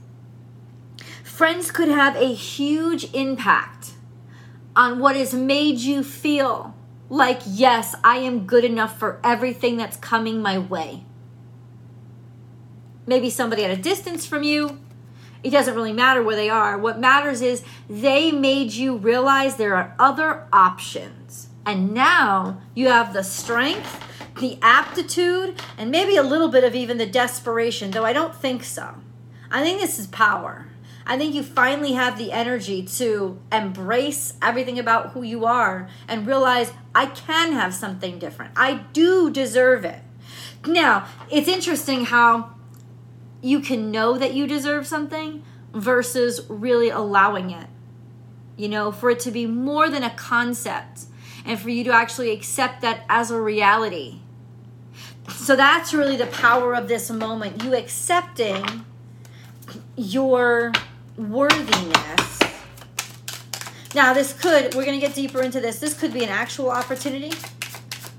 friends 1.23 1.71
could 1.71 1.89
have 1.89 2.17
a 2.17 2.35
huge 2.35 3.15
impact 3.15 3.90
on 4.77 4.99
what 4.99 5.17
has 5.17 5.35
made 5.35 5.79
you 5.79 6.03
feel 6.03 6.75
like, 7.09 7.41
yes, 7.45 7.95
I 8.05 8.19
am 8.19 8.47
good 8.47 8.65
enough 8.65 8.99
for 8.99 9.21
everything 9.25 9.77
that's 9.77 9.97
coming 9.97 10.41
my 10.41 10.59
way. 10.59 11.05
Maybe 13.07 13.31
somebody 13.31 13.65
at 13.65 13.71
a 13.71 13.77
distance 13.77 14.25
from 14.25 14.45
you. 14.45 14.79
It 15.43 15.51
doesn't 15.51 15.75
really 15.75 15.93
matter 15.93 16.23
where 16.23 16.37
they 16.37 16.51
are. 16.51 16.79
What 16.79 17.01
matters 17.01 17.41
is 17.41 17.65
they 17.89 18.31
made 18.31 18.73
you 18.73 18.97
realize 18.97 19.57
there 19.57 19.75
are 19.75 19.95
other 19.99 20.47
options. 20.53 21.49
And 21.67 21.93
now 21.93 22.61
you 22.75 22.89
have 22.89 23.13
the 23.13 23.25
strength, 23.25 24.05
the 24.39 24.59
aptitude, 24.63 25.61
and 25.77 25.91
maybe 25.91 26.17
a 26.17 26.23
little 26.23 26.49
bit 26.49 26.63
of 26.63 26.75
even 26.75 26.99
the 26.99 27.07
desperation, 27.07 27.91
though 27.91 28.05
I 28.05 28.13
don't 28.13 28.35
think 28.35 28.63
so. 28.63 28.95
I 29.51 29.63
think 29.63 29.81
this 29.81 29.99
is 29.99 30.07
power. 30.07 30.70
I 31.07 31.19
think 31.19 31.35
you 31.35 31.43
finally 31.43 31.93
have 31.93 32.19
the 32.19 32.33
energy 32.33 32.83
to 32.83 33.41
embrace 33.51 34.35
everything 34.41 34.79
about 34.79 35.11
who 35.11 35.23
you 35.23 35.45
are 35.45 35.89
and 36.07 36.27
realize 36.27 36.73
I 36.95 37.07
can 37.07 37.53
have 37.53 37.75
something 37.75 38.19
different. 38.19 38.53
I 38.57 38.85
do 38.93 39.31
deserve 39.31 39.85
it. 39.85 40.03
Now, 40.67 41.07
it's 41.31 41.49
interesting 41.49 42.05
how 42.05 42.55
you 43.43 43.61
can 43.61 43.91
know 43.91 44.19
that 44.19 44.35
you 44.35 44.47
deserve 44.47 44.87
something 44.87 45.43
versus 45.73 46.43
really 46.49 46.91
allowing 46.91 47.51
it. 47.51 47.67
You 48.57 48.69
know, 48.69 48.93
for 48.93 49.11
it 49.11 49.21
to 49.21 49.31
be 49.31 49.47
more 49.47 49.89
than 49.89 50.03
a 50.03 50.11
concept 50.11 51.07
and 51.47 51.59
for 51.59 51.71
you 51.71 51.83
to 51.85 51.93
actually 51.93 52.31
accept 52.31 52.83
that 52.83 53.05
as 53.09 53.31
a 53.31 53.41
reality. 53.41 54.21
So 55.29 55.57
that's 55.57 55.95
really 55.95 56.17
the 56.17 56.27
power 56.27 56.75
of 56.75 56.89
this 56.89 57.11
moment. 57.11 57.65
You 57.65 57.75
accepting 57.75 58.85
your 59.97 60.73
worthiness. 61.29 62.41
Now, 63.95 64.15
this 64.15 64.33
could, 64.33 64.75
we're 64.75 64.85
going 64.85 64.99
to 64.99 65.07
get 65.07 65.15
deeper 65.15 65.43
into 65.43 65.61
this. 65.61 65.79
This 65.79 65.99
could 65.99 66.13
be 66.13 66.23
an 66.23 66.31
actual 66.31 66.71
opportunity. 66.71 67.33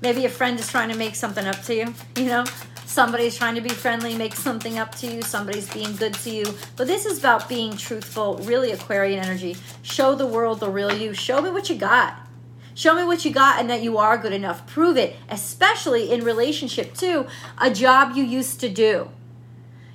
Maybe 0.00 0.24
a 0.24 0.28
friend 0.28 0.58
is 0.60 0.70
trying 0.70 0.90
to 0.90 0.96
make 0.96 1.14
something 1.14 1.46
up 1.46 1.62
to 1.62 1.74
you, 1.74 1.94
you 2.16 2.26
know? 2.26 2.44
Somebody's 2.84 3.38
trying 3.38 3.54
to 3.54 3.62
be 3.62 3.70
friendly, 3.70 4.14
make 4.14 4.34
something 4.34 4.78
up 4.78 4.94
to 4.96 5.06
you. 5.06 5.22
Somebody's 5.22 5.72
being 5.72 5.96
good 5.96 6.12
to 6.12 6.30
you. 6.30 6.44
But 6.76 6.88
this 6.88 7.06
is 7.06 7.18
about 7.18 7.48
being 7.48 7.74
truthful, 7.74 8.36
really 8.42 8.70
Aquarian 8.70 9.24
energy. 9.24 9.56
Show 9.80 10.14
the 10.14 10.26
world 10.26 10.60
the 10.60 10.68
real 10.68 10.92
you. 10.92 11.14
Show 11.14 11.40
me 11.40 11.50
what 11.50 11.70
you 11.70 11.76
got. 11.76 12.28
Show 12.74 12.94
me 12.94 13.04
what 13.04 13.24
you 13.24 13.32
got 13.32 13.60
and 13.60 13.70
that 13.70 13.82
you 13.82 13.96
are 13.96 14.18
good 14.18 14.34
enough. 14.34 14.66
Prove 14.66 14.98
it, 14.98 15.16
especially 15.30 16.12
in 16.12 16.22
relationship 16.22 16.92
to 16.96 17.26
a 17.58 17.72
job 17.72 18.14
you 18.14 18.24
used 18.24 18.60
to 18.60 18.68
do. 18.68 19.08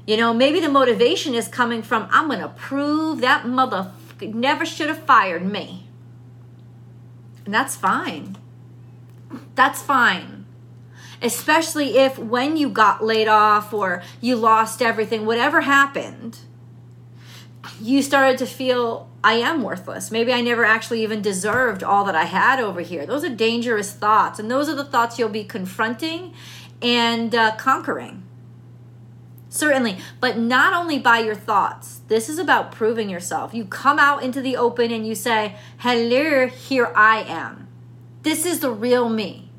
You 0.07 0.15
know, 0.15 0.33
maybe 0.33 0.61
the 0.61 0.69
motivation 0.69 1.35
is 1.35 1.49
coming 1.49 1.83
from, 1.83 2.07
I'm 2.09 2.27
going 2.27 2.39
to 2.39 2.47
prove 2.47 3.19
that 3.21 3.45
mother 3.45 3.91
never 4.21 4.65
should 4.65 4.87
have 4.87 5.03
fired 5.03 5.45
me. 5.45 5.87
And 7.45 7.53
that's 7.53 7.75
fine. 7.75 8.37
That's 9.55 9.81
fine. 9.81 10.45
Especially 11.21 11.97
if 11.97 12.17
when 12.17 12.57
you 12.57 12.69
got 12.69 13.03
laid 13.03 13.27
off 13.27 13.73
or 13.73 14.01
you 14.21 14.37
lost 14.37 14.81
everything, 14.81 15.25
whatever 15.25 15.61
happened, 15.61 16.39
you 17.81 18.01
started 18.01 18.37
to 18.37 18.45
feel, 18.45 19.09
I 19.23 19.33
am 19.33 19.61
worthless. 19.61 20.09
Maybe 20.09 20.31
I 20.31 20.41
never 20.41 20.63
actually 20.63 21.03
even 21.03 21.21
deserved 21.21 21.83
all 21.83 22.05
that 22.05 22.15
I 22.15 22.25
had 22.25 22.59
over 22.59 22.79
here. 22.81 23.05
Those 23.05 23.25
are 23.25 23.29
dangerous 23.29 23.91
thoughts. 23.91 24.39
And 24.39 24.49
those 24.49 24.69
are 24.69 24.75
the 24.75 24.85
thoughts 24.85 25.19
you'll 25.19 25.29
be 25.29 25.43
confronting 25.43 26.33
and 26.81 27.35
uh, 27.35 27.55
conquering. 27.57 28.23
Certainly, 29.49 29.97
but 30.19 30.37
not 30.37 30.73
only 30.73 30.99
by 30.99 31.19
your 31.19 31.35
thoughts. 31.35 32.01
This 32.07 32.29
is 32.29 32.37
about 32.37 32.71
proving 32.71 33.09
yourself. 33.09 33.53
You 33.53 33.65
come 33.65 33.97
out 33.97 34.23
into 34.23 34.41
the 34.41 34.57
open 34.57 34.91
and 34.91 35.07
you 35.07 35.15
say, 35.15 35.55
Hello, 35.77 36.47
here 36.47 36.91
I 36.95 37.23
am. 37.23 37.67
This 38.23 38.45
is 38.45 38.59
the 38.59 38.71
real 38.71 39.09
me. 39.09 39.49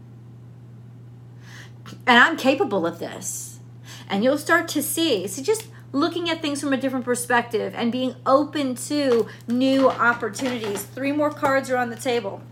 And 2.06 2.18
I'm 2.18 2.36
capable 2.36 2.86
of 2.86 2.98
this. 2.98 3.60
And 4.08 4.22
you'll 4.22 4.38
start 4.38 4.68
to 4.68 4.82
see. 4.82 5.26
See, 5.26 5.42
just 5.42 5.68
looking 5.92 6.28
at 6.28 6.42
things 6.42 6.60
from 6.60 6.72
a 6.72 6.76
different 6.76 7.04
perspective 7.04 7.72
and 7.74 7.90
being 7.90 8.14
open 8.26 8.74
to 8.74 9.26
new 9.46 9.88
opportunities. 9.88 10.82
Three 10.82 11.12
more 11.12 11.30
cards 11.30 11.70
are 11.70 11.76
on 11.76 11.90
the 11.90 11.96
table. 11.96 12.42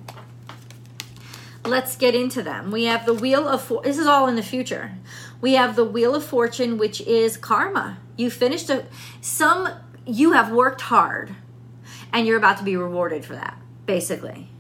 Let's 1.65 1.97
get 1.97 2.15
into 2.15 2.43
them. 2.43 2.71
We 2.71 2.85
have 2.85 3.07
the 3.07 3.15
Wheel 3.15 3.49
of 3.49 3.61
Four. 3.61 3.83
This 3.83 3.99
is 3.99 4.07
all 4.07 4.29
in 4.29 4.37
the 4.37 4.43
future. 4.43 4.93
We 5.41 5.55
have 5.55 5.77
the 5.77 5.85
Wheel 5.85 6.15
of 6.15 6.25
Fortune, 6.25 6.79
which 6.79 7.01
is 7.03 7.37
karma. 7.37 7.99
You 8.17 8.31
finished 8.31 8.71
a 8.71 8.87
some 9.21 9.69
you 10.07 10.33
have 10.33 10.51
worked 10.53 10.83
hard 10.83 11.35
and 12.13 12.27
you're 12.27 12.39
about 12.39 12.59
to 12.59 12.65
be 12.65 12.77
rewarded 12.77 13.25
for 13.25 13.35
that, 13.35 13.59
basically. 13.87 14.51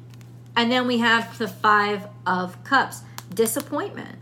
And 0.56 0.70
then 0.72 0.86
we 0.86 0.98
have 0.98 1.38
the 1.38 1.48
Five 1.48 2.08
of 2.26 2.62
Cups, 2.64 3.02
disappointment. 3.32 4.18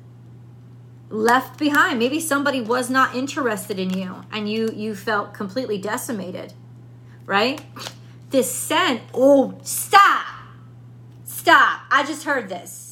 left 1.11 1.58
behind. 1.58 1.99
Maybe 1.99 2.20
somebody 2.20 2.61
was 2.61 2.90
not 2.90 3.14
interested 3.14 3.78
in 3.78 3.90
you 3.90 4.25
and 4.32 4.50
you 4.50 4.70
you 4.75 4.94
felt 4.94 5.34
completely 5.34 5.78
decimated. 5.78 6.54
Right? 7.26 7.62
This 8.30 8.50
scent, 8.52 9.02
oh, 9.14 9.58
stop. 9.62 10.26
Stop. 11.25 11.82
I 11.90 12.04
just 12.04 12.25
heard 12.25 12.49
this. 12.49 12.83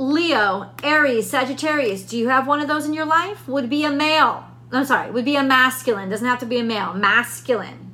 Leo, 0.00 0.70
Aries, 0.82 1.28
Sagittarius, 1.28 2.04
do 2.04 2.16
you 2.16 2.28
have 2.28 2.46
one 2.46 2.62
of 2.62 2.68
those 2.68 2.86
in 2.86 2.94
your 2.94 3.04
life? 3.04 3.46
Would 3.46 3.68
be 3.68 3.84
a 3.84 3.90
male. 3.90 4.46
I'm 4.72 4.86
sorry, 4.86 5.10
would 5.10 5.26
be 5.26 5.36
a 5.36 5.42
masculine. 5.42 6.08
Doesn't 6.08 6.26
have 6.26 6.38
to 6.38 6.46
be 6.46 6.58
a 6.58 6.64
male. 6.64 6.94
Masculine. 6.94 7.92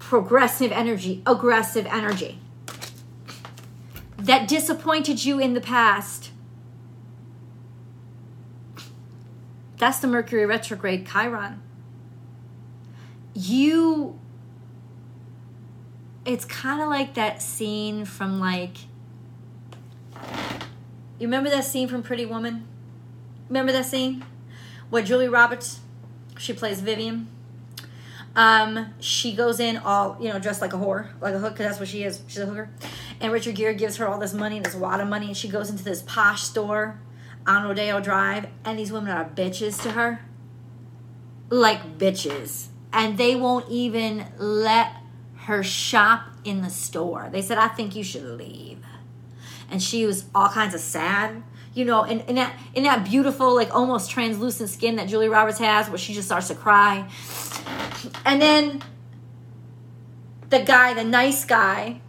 Progressive 0.00 0.72
energy, 0.72 1.22
aggressive 1.24 1.86
energy. 1.86 2.40
That 4.18 4.48
disappointed 4.48 5.24
you 5.24 5.38
in 5.38 5.54
the 5.54 5.60
past. 5.60 6.32
That's 9.78 10.00
the 10.00 10.08
Mercury 10.08 10.46
retrograde 10.46 11.06
Chiron. 11.06 11.62
You 13.34 14.18
it's 16.24 16.44
kind 16.44 16.82
of 16.82 16.88
like 16.88 17.14
that 17.14 17.40
scene 17.40 18.04
from 18.04 18.40
like 18.40 18.78
you 21.20 21.26
remember 21.26 21.50
that 21.50 21.64
scene 21.64 21.86
from 21.86 22.02
Pretty 22.02 22.24
Woman? 22.24 22.66
Remember 23.48 23.72
that 23.72 23.84
scene? 23.84 24.24
Where 24.88 25.02
Julia 25.02 25.30
Roberts, 25.30 25.80
she 26.38 26.54
plays 26.54 26.80
Vivian. 26.80 27.28
Um, 28.34 28.94
she 29.00 29.34
goes 29.34 29.60
in 29.60 29.76
all, 29.76 30.16
you 30.18 30.32
know, 30.32 30.38
dressed 30.38 30.62
like 30.62 30.72
a 30.72 30.76
whore, 30.76 31.08
like 31.20 31.34
a 31.34 31.38
hook, 31.38 31.52
because 31.52 31.66
that's 31.66 31.78
what 31.78 31.88
she 31.88 32.04
is. 32.04 32.22
She's 32.26 32.38
a 32.38 32.46
hooker. 32.46 32.70
And 33.20 33.32
Richard 33.32 33.54
Gere 33.54 33.74
gives 33.74 33.98
her 33.98 34.08
all 34.08 34.18
this 34.18 34.32
money, 34.32 34.60
this 34.60 34.74
wad 34.74 35.00
of 35.00 35.08
money, 35.08 35.26
and 35.26 35.36
she 35.36 35.48
goes 35.48 35.68
into 35.68 35.84
this 35.84 36.00
posh 36.02 36.42
store 36.42 36.98
on 37.46 37.64
Rodeo 37.64 38.00
Drive, 38.00 38.46
and 38.64 38.78
these 38.78 38.90
women 38.90 39.10
are 39.10 39.26
bitches 39.26 39.82
to 39.82 39.90
her. 39.90 40.22
Like 41.50 41.98
bitches. 41.98 42.68
And 42.94 43.18
they 43.18 43.36
won't 43.36 43.68
even 43.68 44.24
let 44.38 44.94
her 45.42 45.62
shop 45.62 46.28
in 46.44 46.62
the 46.62 46.70
store. 46.70 47.28
They 47.30 47.42
said, 47.42 47.58
I 47.58 47.68
think 47.68 47.94
you 47.94 48.04
should 48.04 48.24
leave 48.24 48.78
and 49.70 49.82
she 49.82 50.06
was 50.06 50.24
all 50.34 50.48
kinds 50.48 50.74
of 50.74 50.80
sad 50.80 51.42
you 51.72 51.84
know, 51.84 52.02
in, 52.02 52.20
in 52.20 52.34
that 52.34 52.58
in 52.74 52.84
that 52.84 53.04
beautiful, 53.04 53.54
like 53.54 53.74
almost 53.74 54.10
translucent 54.10 54.68
skin 54.70 54.96
that 54.96 55.08
Julia 55.08 55.30
Roberts 55.30 55.58
has, 55.58 55.88
where 55.88 55.98
she 55.98 56.14
just 56.14 56.26
starts 56.26 56.48
to 56.48 56.54
cry. 56.54 57.08
And 58.24 58.42
then 58.42 58.82
the 60.48 60.60
guy, 60.60 60.94
the 60.94 61.04
nice 61.04 61.44
guy 61.44 62.00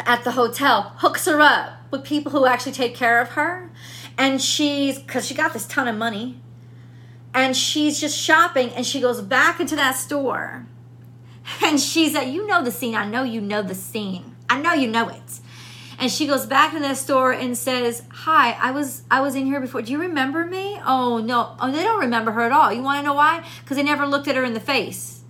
at 0.00 0.24
the 0.24 0.32
hotel, 0.32 0.94
hooks 0.96 1.26
her 1.26 1.40
up 1.40 1.74
with 1.90 2.04
people 2.04 2.32
who 2.32 2.46
actually 2.46 2.72
take 2.72 2.94
care 2.94 3.20
of 3.20 3.30
her. 3.30 3.70
And 4.16 4.40
she's 4.40 4.98
because 4.98 5.26
she 5.26 5.34
got 5.34 5.52
this 5.52 5.66
ton 5.66 5.86
of 5.86 5.96
money. 5.96 6.40
And 7.32 7.56
she's 7.56 8.00
just 8.00 8.18
shopping 8.18 8.70
and 8.70 8.84
she 8.84 9.00
goes 9.00 9.20
back 9.20 9.60
into 9.60 9.76
that 9.76 9.92
store. 9.92 10.66
And 11.62 11.80
she's 11.80 12.14
like, 12.14 12.28
You 12.28 12.46
know 12.46 12.62
the 12.62 12.70
scene. 12.70 12.94
I 12.94 13.06
know 13.06 13.24
you 13.24 13.40
know 13.40 13.62
the 13.62 13.74
scene. 13.74 14.36
I 14.48 14.60
know 14.60 14.72
you 14.72 14.88
know 14.88 15.08
it 15.08 15.40
and 16.00 16.10
she 16.10 16.26
goes 16.26 16.46
back 16.46 16.72
to 16.72 16.80
the 16.80 16.94
store 16.94 17.32
and 17.32 17.56
says 17.56 18.02
hi 18.10 18.52
i 18.52 18.70
was 18.70 19.02
i 19.10 19.20
was 19.20 19.34
in 19.34 19.46
here 19.46 19.60
before 19.60 19.82
do 19.82 19.92
you 19.92 20.00
remember 20.00 20.44
me 20.44 20.80
oh 20.84 21.18
no 21.18 21.54
oh 21.60 21.70
they 21.70 21.82
don't 21.82 22.00
remember 22.00 22.32
her 22.32 22.42
at 22.42 22.52
all 22.52 22.72
you 22.72 22.82
want 22.82 22.98
to 22.98 23.06
know 23.06 23.14
why 23.14 23.46
because 23.62 23.76
they 23.76 23.82
never 23.82 24.06
looked 24.06 24.26
at 24.26 24.34
her 24.34 24.44
in 24.44 24.54
the 24.54 24.60
face 24.60 25.20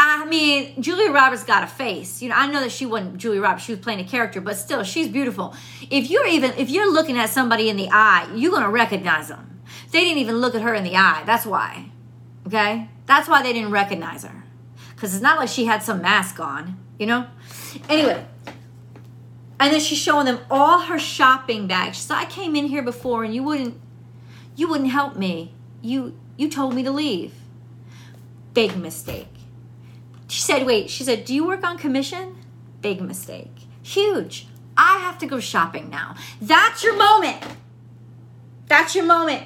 I 0.00 0.26
mean, 0.26 0.80
Julia 0.80 1.10
Roberts 1.10 1.42
got 1.42 1.64
a 1.64 1.66
face. 1.66 2.22
You 2.22 2.28
know, 2.28 2.36
I 2.36 2.46
know 2.46 2.60
that 2.60 2.70
she 2.70 2.86
wasn't 2.86 3.16
Julia 3.16 3.40
Roberts; 3.40 3.64
she 3.64 3.72
was 3.72 3.80
playing 3.80 3.98
a 3.98 4.04
character, 4.04 4.40
but 4.40 4.56
still, 4.56 4.84
she's 4.84 5.08
beautiful. 5.08 5.56
If 5.90 6.08
you're 6.08 6.24
even 6.28 6.52
if 6.56 6.70
you're 6.70 6.92
looking 6.92 7.18
at 7.18 7.30
somebody 7.30 7.68
in 7.68 7.76
the 7.76 7.88
eye, 7.90 8.28
you're 8.32 8.52
gonna 8.52 8.70
recognize 8.70 9.26
them. 9.26 9.60
They 9.90 10.02
didn't 10.02 10.18
even 10.18 10.36
look 10.36 10.54
at 10.54 10.62
her 10.62 10.72
in 10.72 10.84
the 10.84 10.94
eye. 10.94 11.24
That's 11.26 11.44
why. 11.44 11.90
Okay, 12.46 12.88
that's 13.06 13.28
why 13.28 13.42
they 13.42 13.52
didn't 13.52 13.72
recognize 13.72 14.22
her, 14.22 14.44
because 14.94 15.14
it's 15.14 15.22
not 15.22 15.36
like 15.36 15.48
she 15.48 15.64
had 15.64 15.82
some 15.82 16.00
mask 16.00 16.38
on. 16.38 16.78
You 16.96 17.06
know. 17.06 17.26
Anyway, 17.88 18.24
and 19.60 19.72
then 19.72 19.80
she's 19.80 19.98
showing 19.98 20.26
them 20.26 20.40
all 20.50 20.82
her 20.82 20.98
shopping 20.98 21.66
bags. 21.66 21.96
She 21.96 22.02
said, 22.02 22.16
I 22.16 22.24
came 22.26 22.54
in 22.54 22.66
here 22.66 22.82
before 22.82 23.24
and 23.24 23.34
you 23.34 23.42
wouldn't 23.42 23.80
you 24.56 24.68
wouldn't 24.68 24.90
help 24.90 25.16
me. 25.16 25.54
You 25.82 26.18
you 26.36 26.48
told 26.48 26.74
me 26.74 26.82
to 26.82 26.90
leave. 26.90 27.34
Big 28.54 28.76
mistake. 28.76 29.28
She 30.28 30.42
said, 30.42 30.66
wait, 30.66 30.90
she 30.90 31.04
said, 31.04 31.24
Do 31.24 31.34
you 31.34 31.46
work 31.46 31.64
on 31.64 31.78
commission? 31.78 32.36
Big 32.80 33.00
mistake. 33.00 33.52
Huge. 33.82 34.46
I 34.76 34.98
have 34.98 35.18
to 35.18 35.26
go 35.26 35.40
shopping 35.40 35.90
now. 35.90 36.14
That's 36.40 36.84
your 36.84 36.96
moment. 36.96 37.42
That's 38.68 38.94
your 38.94 39.04
moment. 39.04 39.44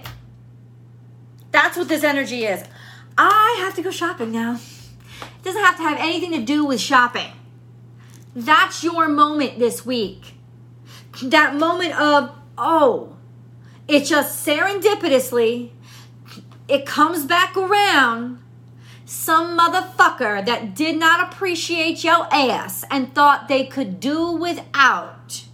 That's 1.52 1.76
what 1.76 1.88
this 1.88 2.02
energy 2.02 2.44
is. 2.44 2.64
I 3.16 3.56
have 3.60 3.74
to 3.76 3.82
go 3.82 3.90
shopping 3.90 4.32
now. 4.32 4.54
It 4.56 5.44
doesn't 5.44 5.62
have 5.62 5.76
to 5.76 5.82
have 5.82 5.98
anything 5.98 6.32
to 6.32 6.42
do 6.42 6.64
with 6.64 6.80
shopping. 6.80 7.32
That's 8.34 8.82
your 8.82 9.08
moment 9.08 9.58
this 9.58 9.84
week. 9.84 10.34
That 11.22 11.54
moment 11.54 12.00
of, 12.00 12.32
oh, 12.56 13.16
it 13.86 14.04
just 14.04 14.46
serendipitously, 14.46 15.70
it 16.68 16.86
comes 16.86 17.26
back 17.26 17.56
around. 17.56 18.38
Some 19.04 19.58
motherfucker 19.58 20.44
that 20.46 20.74
did 20.74 20.98
not 20.98 21.30
appreciate 21.30 22.02
your 22.02 22.26
ass 22.32 22.84
and 22.90 23.14
thought 23.14 23.48
they 23.48 23.66
could 23.66 24.00
do 24.00 24.32
without. 24.32 25.44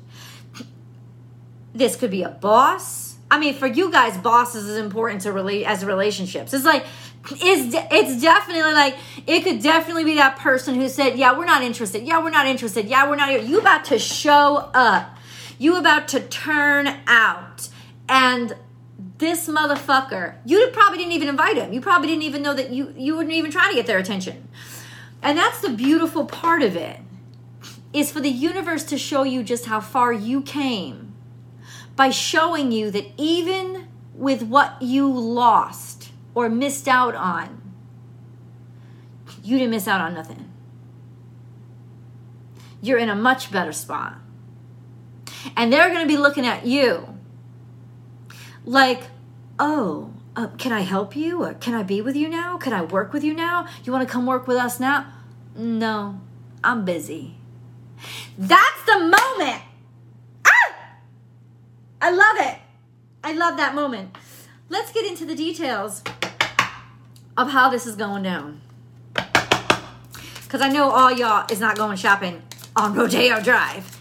This 1.75 1.97
could 1.97 2.13
be 2.13 2.23
a 2.23 2.29
boss. 2.29 3.17
I 3.31 3.39
mean, 3.39 3.55
for 3.55 3.67
you 3.67 3.91
guys, 3.91 4.17
bosses 4.17 4.67
is 4.67 4.79
important 4.79 5.23
to 5.23 5.33
relate 5.33 5.65
as 5.65 5.85
relationships. 5.85 6.55
It's 6.55 6.65
like 6.65 6.87
it's 7.31 7.75
it's 7.91 8.23
definitely 8.23 8.73
like 8.73 8.97
it 9.27 9.45
could 9.45 9.63
definitely 9.63 10.05
be 10.05 10.15
that 10.17 10.39
person 10.39 10.75
who 10.75 10.89
said, 10.89 11.19
"Yeah, 11.19 11.37
we're 11.37 11.45
not 11.45 11.63
interested. 11.63 12.07
Yeah, 12.07 12.23
we're 12.23 12.31
not 12.31 12.47
interested. 12.47 12.87
Yeah, 12.87 13.09
we're 13.09 13.17
not 13.17 13.29
here." 13.29 13.41
You 13.41 13.61
about 13.61 13.85
to 13.87 13.99
show 13.99 14.71
up. 14.75 15.17
You 15.59 15.77
about 15.77 16.09
to 16.09 16.21
turn 16.21 16.89
out. 17.07 17.69
And 18.09 18.55
this 19.19 19.49
motherfucker, 19.49 20.37
you 20.45 20.71
probably 20.73 20.99
didn't 20.99 21.13
even 21.13 21.29
invite 21.29 21.57
him. 21.57 21.73
You 21.73 21.81
probably 21.81 22.09
didn't 22.09 22.23
even 22.23 22.43
know 22.43 22.55
that 22.55 22.71
you 22.71 22.95
you 22.97 23.17
weren't 23.17 23.33
even 23.33 23.51
trying 23.51 23.71
to 23.71 23.77
get 23.77 23.87
their 23.87 23.99
attention. 23.99 24.49
And 25.23 25.37
that's 25.37 25.61
the 25.61 25.71
beautiful 25.71 26.25
part 26.25 26.63
of 26.63 26.77
it. 26.77 27.01
Is 27.93 28.13
for 28.13 28.21
the 28.21 28.31
universe 28.31 28.85
to 28.85 28.99
show 28.99 29.23
you 29.23 29.43
just 29.43 29.67
how 29.67 29.81
far 29.81 30.13
you 30.13 30.43
came 30.43 31.15
by 31.97 32.11
showing 32.11 32.71
you 32.71 32.91
that 32.91 33.07
even 33.17 33.89
with 34.15 34.43
what 34.43 34.81
you 34.81 35.11
lost 35.11 35.98
or 36.39 36.49
missed 36.49 36.87
out 36.87 37.17
on, 37.17 37.61
you 39.43 39.59
didn't 39.59 39.73
miss 39.73 39.89
out 39.89 40.01
on 40.01 40.15
nothing. 40.15 40.49
You're 42.81 42.99
in 42.99 43.09
a 43.09 43.17
much 43.17 43.51
better 43.51 43.73
spot. 43.73 44.19
And 45.57 45.73
they're 45.73 45.89
going 45.89 46.03
to 46.03 46.07
be 46.07 46.17
looking 46.17 46.47
at 46.47 46.65
you 46.65 47.19
like, 48.65 49.03
oh, 49.59 50.15
uh, 50.37 50.47
can 50.59 50.71
I 50.71 50.83
help 50.83 51.17
you? 51.17 51.43
Or 51.43 51.55
can 51.55 51.75
I 51.75 51.83
be 51.83 52.01
with 52.01 52.15
you 52.15 52.29
now? 52.29 52.57
Can 52.57 52.73
I 52.73 52.83
work 52.83 53.13
with 53.13 53.25
you 53.25 53.35
now? 53.35 53.67
You 53.83 53.91
want 53.91 54.07
to 54.07 54.13
come 54.13 54.25
work 54.25 54.47
with 54.47 54.59
us 54.59 54.79
now? 54.79 55.13
No, 55.57 56.21
I'm 56.63 56.85
busy. 56.85 57.35
That's 58.39 58.85
the 58.87 59.01
moment. 59.01 59.63
Ah! 60.47 60.75
I 62.01 62.13
love 62.13 62.37
it. 62.47 62.59
I 63.25 63.33
love 63.33 63.57
that 63.57 63.75
moment. 63.75 64.17
Let's 64.69 64.93
get 64.93 65.05
into 65.05 65.27
the 65.27 65.35
details 65.35 66.05
of 67.39 67.51
how 67.51 67.71
this 67.71 67.87
is 67.87 67.95
going 67.95 68.25
down. 68.25 68.61
Because 69.15 70.61
I 70.61 70.69
know 70.69 70.91
all 70.91 71.13
y'all 71.13 71.47
is 71.51 71.61
not 71.61 71.77
going 71.77 71.97
shopping 71.97 72.43
on 72.75 72.95
Rodeo 72.95 73.41
Drive. 73.41 73.97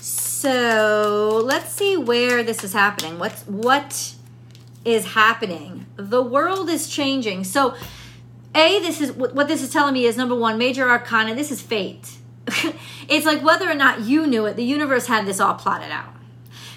So 0.00 1.40
let's 1.44 1.72
see 1.72 1.96
where 1.96 2.42
this 2.42 2.64
is 2.64 2.72
happening. 2.72 3.18
What's 3.18 3.42
what 3.42 4.14
is 4.84 5.06
happening? 5.06 5.86
The 5.96 6.22
world 6.22 6.68
is 6.68 6.88
changing. 6.88 7.44
So, 7.44 7.76
a 8.54 8.80
this 8.80 9.00
is 9.00 9.12
what 9.12 9.46
this 9.46 9.62
is 9.62 9.70
telling 9.70 9.94
me 9.94 10.06
is 10.06 10.16
number 10.16 10.34
one, 10.34 10.58
major 10.58 10.88
arcana. 10.88 11.34
This 11.34 11.52
is 11.52 11.62
fate. 11.62 12.16
it's 13.08 13.26
like 13.26 13.42
whether 13.42 13.70
or 13.70 13.74
not 13.74 14.00
you 14.00 14.26
knew 14.26 14.46
it, 14.46 14.56
the 14.56 14.64
universe 14.64 15.06
had 15.06 15.26
this 15.26 15.38
all 15.38 15.54
plotted 15.54 15.90
out. 15.90 16.14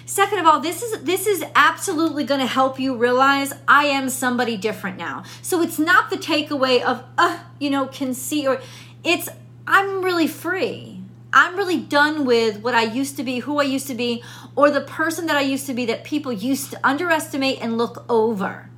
Second 0.06 0.38
of 0.38 0.46
all, 0.46 0.60
this 0.60 0.82
is 0.82 1.02
this 1.02 1.26
is 1.26 1.44
absolutely 1.54 2.24
going 2.24 2.40
to 2.40 2.46
help 2.46 2.78
you 2.78 2.96
realize 2.96 3.52
I 3.66 3.86
am 3.86 4.08
somebody 4.10 4.56
different 4.56 4.98
now. 4.98 5.24
So 5.40 5.62
it's 5.62 5.78
not 5.78 6.10
the 6.10 6.16
takeaway 6.16 6.82
of 6.82 7.04
uh, 7.16 7.38
you 7.58 7.70
know, 7.70 7.86
can 7.86 8.14
see 8.14 8.46
or 8.46 8.60
it's 9.02 9.28
I'm 9.66 10.04
really 10.04 10.26
free. 10.26 11.00
I'm 11.32 11.56
really 11.56 11.80
done 11.80 12.24
with 12.24 12.60
what 12.60 12.74
I 12.74 12.84
used 12.84 13.16
to 13.16 13.24
be, 13.24 13.40
who 13.40 13.58
I 13.58 13.64
used 13.64 13.88
to 13.88 13.94
be, 13.94 14.22
or 14.54 14.70
the 14.70 14.82
person 14.82 15.26
that 15.26 15.36
I 15.36 15.40
used 15.40 15.66
to 15.66 15.74
be 15.74 15.84
that 15.86 16.04
people 16.04 16.32
used 16.32 16.70
to 16.70 16.86
underestimate 16.86 17.60
and 17.60 17.76
look 17.76 18.04
over. 18.08 18.70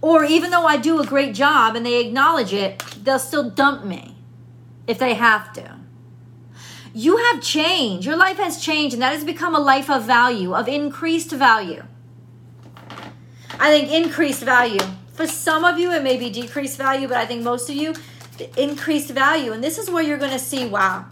Or 0.00 0.24
even 0.24 0.50
though 0.50 0.66
I 0.66 0.76
do 0.76 1.00
a 1.00 1.06
great 1.06 1.34
job 1.34 1.74
and 1.74 1.84
they 1.84 2.00
acknowledge 2.00 2.52
it, 2.52 2.78
they'll 3.02 3.18
still 3.18 3.50
dump 3.50 3.84
me 3.84 4.18
if 4.86 4.98
they 4.98 5.14
have 5.14 5.52
to. 5.54 5.80
You 6.92 7.16
have 7.16 7.40
changed. 7.40 8.06
Your 8.06 8.16
life 8.16 8.38
has 8.38 8.60
changed, 8.60 8.94
and 8.94 9.02
that 9.02 9.12
has 9.12 9.24
become 9.24 9.54
a 9.54 9.60
life 9.60 9.88
of 9.88 10.04
value, 10.04 10.54
of 10.54 10.68
increased 10.68 11.30
value. 11.30 11.84
I 13.58 13.70
think 13.70 13.90
increased 13.92 14.42
value. 14.42 14.80
For 15.12 15.26
some 15.26 15.64
of 15.64 15.78
you, 15.78 15.92
it 15.92 16.02
may 16.02 16.16
be 16.16 16.30
decreased 16.30 16.78
value, 16.78 17.06
but 17.06 17.18
I 17.18 17.26
think 17.26 17.42
most 17.42 17.68
of 17.68 17.76
you, 17.76 17.94
increased 18.56 19.10
value. 19.10 19.52
And 19.52 19.62
this 19.62 19.78
is 19.78 19.90
where 19.90 20.02
you're 20.02 20.18
going 20.18 20.32
to 20.32 20.38
see 20.38 20.66
wow. 20.66 21.06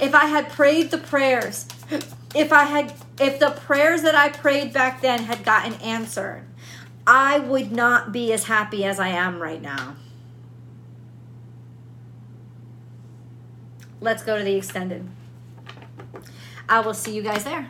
If 0.00 0.14
I 0.14 0.26
had 0.26 0.50
prayed 0.50 0.90
the 0.90 0.98
prayers, 0.98 1.66
if 2.34 2.52
I 2.52 2.64
had, 2.64 2.94
if 3.20 3.38
the 3.38 3.50
prayers 3.50 4.02
that 4.02 4.14
I 4.14 4.28
prayed 4.28 4.72
back 4.72 5.00
then 5.00 5.24
had 5.24 5.44
gotten 5.44 5.74
answered, 5.74 6.44
I 7.06 7.38
would 7.38 7.72
not 7.72 8.12
be 8.12 8.32
as 8.32 8.44
happy 8.44 8.84
as 8.84 9.00
I 9.00 9.08
am 9.08 9.40
right 9.40 9.62
now. 9.62 9.94
Let's 14.00 14.22
go 14.22 14.38
to 14.38 14.44
the 14.44 14.54
extended. 14.54 15.08
I 16.68 16.80
will 16.80 16.94
see 16.94 17.12
you 17.12 17.22
guys 17.22 17.44
there. 17.44 17.68